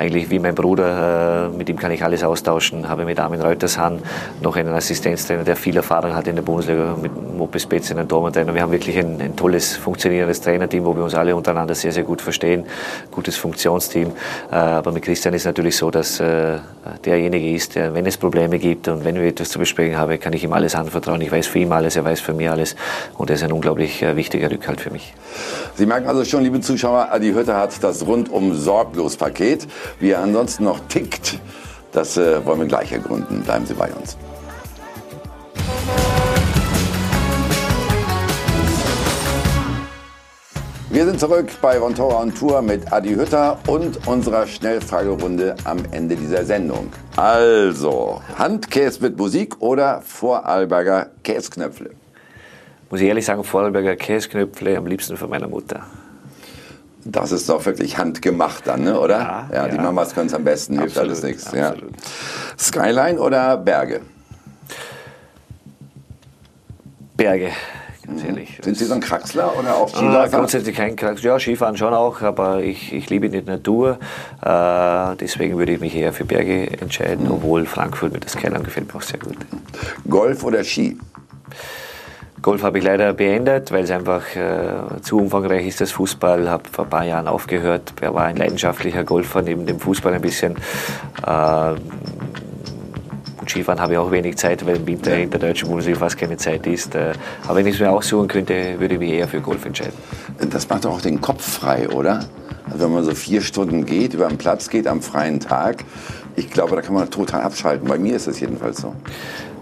[0.00, 1.50] eigentlich wie mein Bruder.
[1.52, 2.88] Äh, mit ihm kann ich alles austauschen.
[2.88, 4.00] Habe mit Armin Reutershahn
[4.40, 8.54] noch einen Assistenztrainer, der viel Erfahrung hat in der Bundesliga, mit Mopes Betz, einen Tormann-Trainer.
[8.54, 12.04] Wir haben wirklich ein, ein, tolles, funktionierendes Trainerteam, wo wir uns alle untereinander sehr, sehr
[12.04, 12.64] gut verstehen.
[13.10, 14.12] Gutes Funktionsteam.
[14.50, 16.58] Äh, aber mit Christian ist es natürlich so, dass äh,
[17.04, 20.32] derjenige ist, der, wenn es Probleme gibt und wenn wir etwas zu besprechen haben, kann
[20.32, 22.74] ich ihm alles anvertrauen ich weiß für ihn alles, er weiß für mich alles
[23.18, 25.12] und er ist ein unglaublich wichtiger Rückhalt für mich.
[25.74, 29.66] Sie merken also schon, liebe Zuschauer, Adi Hütte hat das rundum sorglos Paket.
[29.98, 31.38] Wie er ansonsten noch tickt,
[31.92, 33.42] das äh, wollen wir gleich ergründen.
[33.42, 34.16] Bleiben Sie bei uns.
[40.92, 46.16] Wir sind zurück bei Vontora on Tour mit Adi Hütter und unserer Schnellfragerunde am Ende
[46.16, 46.92] dieser Sendung.
[47.14, 51.90] Also, Handkäse mit Musik oder Vorarlberger Käsknöpfle?
[52.90, 55.86] Muss ich ehrlich sagen, Vorarlberger Käsknöpfle am liebsten von meiner Mutter.
[57.04, 59.18] Das ist doch wirklich handgemacht dann, ne, oder?
[59.18, 61.50] Ja, ja, die Mamas können es am besten, hilft alles nichts.
[61.52, 61.74] Ja.
[62.58, 64.00] Skyline oder Berge?
[67.16, 67.50] Berge
[68.10, 68.58] ganz ehrlich.
[68.62, 69.94] Sind Sie so ein Kraxler oder auch?
[69.94, 71.32] Ah, grundsätzlich kein Kraxler.
[71.32, 73.98] Ja, Skifahren schon auch, aber ich, ich liebe die Natur.
[74.42, 77.32] Äh, deswegen würde ich mich eher für Berge entscheiden, mhm.
[77.32, 79.36] obwohl Frankfurt mit das Skyline gefällt mir auch sehr gut.
[80.08, 80.98] Golf oder Ski?
[82.42, 86.48] Golf habe ich leider beendet, weil es einfach äh, zu umfangreich ist, das Fußball.
[86.48, 87.92] Habe vor ein paar Jahren aufgehört.
[88.00, 90.56] Er war ein leidenschaftlicher Golfer neben dem Fußball ein bisschen.
[91.26, 91.74] Äh,
[93.46, 96.38] Skifahren habe ich auch wenig Zeit, weil im Winter in der deutschen Bundesliga fast keine
[96.38, 96.94] Zeit ist.
[96.94, 97.12] Äh,
[97.46, 99.94] aber wenn ich es mir aussuchen könnte, würde ich mich eher für Golf entscheiden.
[100.50, 102.20] Das macht doch auch den Kopf frei, oder?
[102.70, 105.84] Also wenn man so vier Stunden geht, über den Platz geht am freien Tag,
[106.36, 107.88] ich glaube, da kann man total abschalten.
[107.88, 108.94] Bei mir ist das jedenfalls so.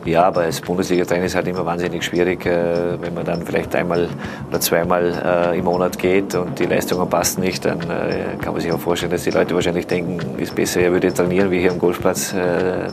[0.04, 3.74] Ja, aber als Bundesliga-Trainer ist es halt immer wahnsinnig schwierig, äh, wenn man dann vielleicht
[3.74, 4.08] einmal
[4.48, 8.62] oder zweimal äh, im Monat geht und die Leistungen passen nicht, dann äh, kann man
[8.62, 11.72] sich auch vorstellen, dass die Leute wahrscheinlich denken, ist besser, er würde trainieren, wie hier
[11.72, 12.34] am Golfplatz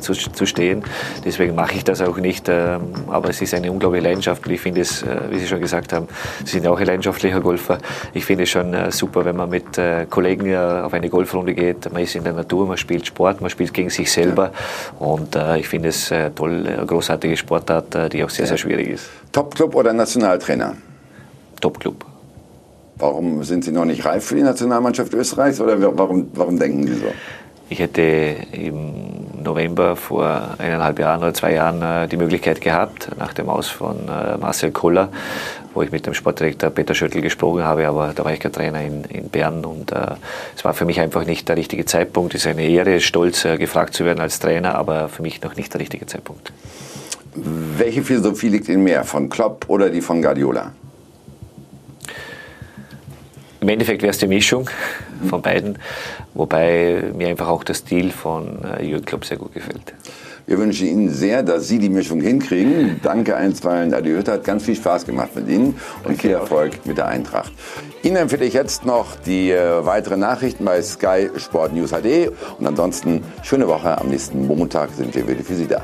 [0.02, 0.84] zu, zu stehen.
[1.24, 2.50] Deswegen mache ich das auch nicht.
[2.50, 5.94] Ähm, aber es ist eine unglaubliche Leidenschaft und ich finde es, wie Sie schon gesagt
[5.94, 6.08] haben,
[6.44, 7.78] Sie sind ja auch ein leidenschaftlicher Golfer.
[8.14, 9.80] Ich finde es schon super, wenn man mit
[10.10, 11.92] Kollegen auf eine Golfrunde geht.
[11.92, 14.52] Man ist in der Natur, man spielt Sport, man spielt gegen sich selber
[15.00, 16.66] und ich finde es toll,
[16.96, 19.10] großartige Sportart, äh, die auch sehr, sehr schwierig ist.
[19.32, 20.76] Topclub oder Nationaltrainer?
[21.60, 22.06] Topclub.
[22.98, 26.96] Warum sind Sie noch nicht reif für die Nationalmannschaft Österreichs oder warum, warum denken Sie
[26.96, 27.08] so?
[27.68, 33.34] Ich hätte im November vor eineinhalb Jahren oder zwei Jahren äh, die Möglichkeit gehabt, nach
[33.34, 35.10] dem Aus von äh, Marcel Koller,
[35.76, 38.82] wo ich mit dem Sportdirektor Peter Schöttl gesprochen habe, aber da war ich kein Trainer
[38.82, 40.16] in, in Bern und äh,
[40.56, 42.34] es war für mich einfach nicht der richtige Zeitpunkt.
[42.34, 45.74] Es ist eine Ehre, stolz gefragt zu werden als Trainer, aber für mich noch nicht
[45.74, 46.52] der richtige Zeitpunkt.
[47.36, 50.72] Welche Philosophie liegt Ihnen mehr, von Klopp oder die von Guardiola?
[53.60, 54.70] Im Endeffekt wäre es die Mischung
[55.28, 55.78] von beiden,
[56.34, 59.94] wobei mir einfach auch der Stil von äh, Jürgen Klopp sehr gut gefällt.
[60.48, 63.00] Wir wünschen Ihnen sehr, dass Sie die Mischung hinkriegen.
[63.02, 64.34] Danke einstweilen, Adi Hütter.
[64.34, 67.52] Hat ganz viel Spaß gemacht mit Ihnen und viel Erfolg mit der Eintracht.
[68.04, 72.32] Ihnen empfehle ich jetzt noch die äh, weiteren Nachrichten bei Sky Sport News HD.
[72.60, 73.98] Und ansonsten schöne Woche.
[73.98, 75.82] Am nächsten Montag sind wir wieder für Sie da.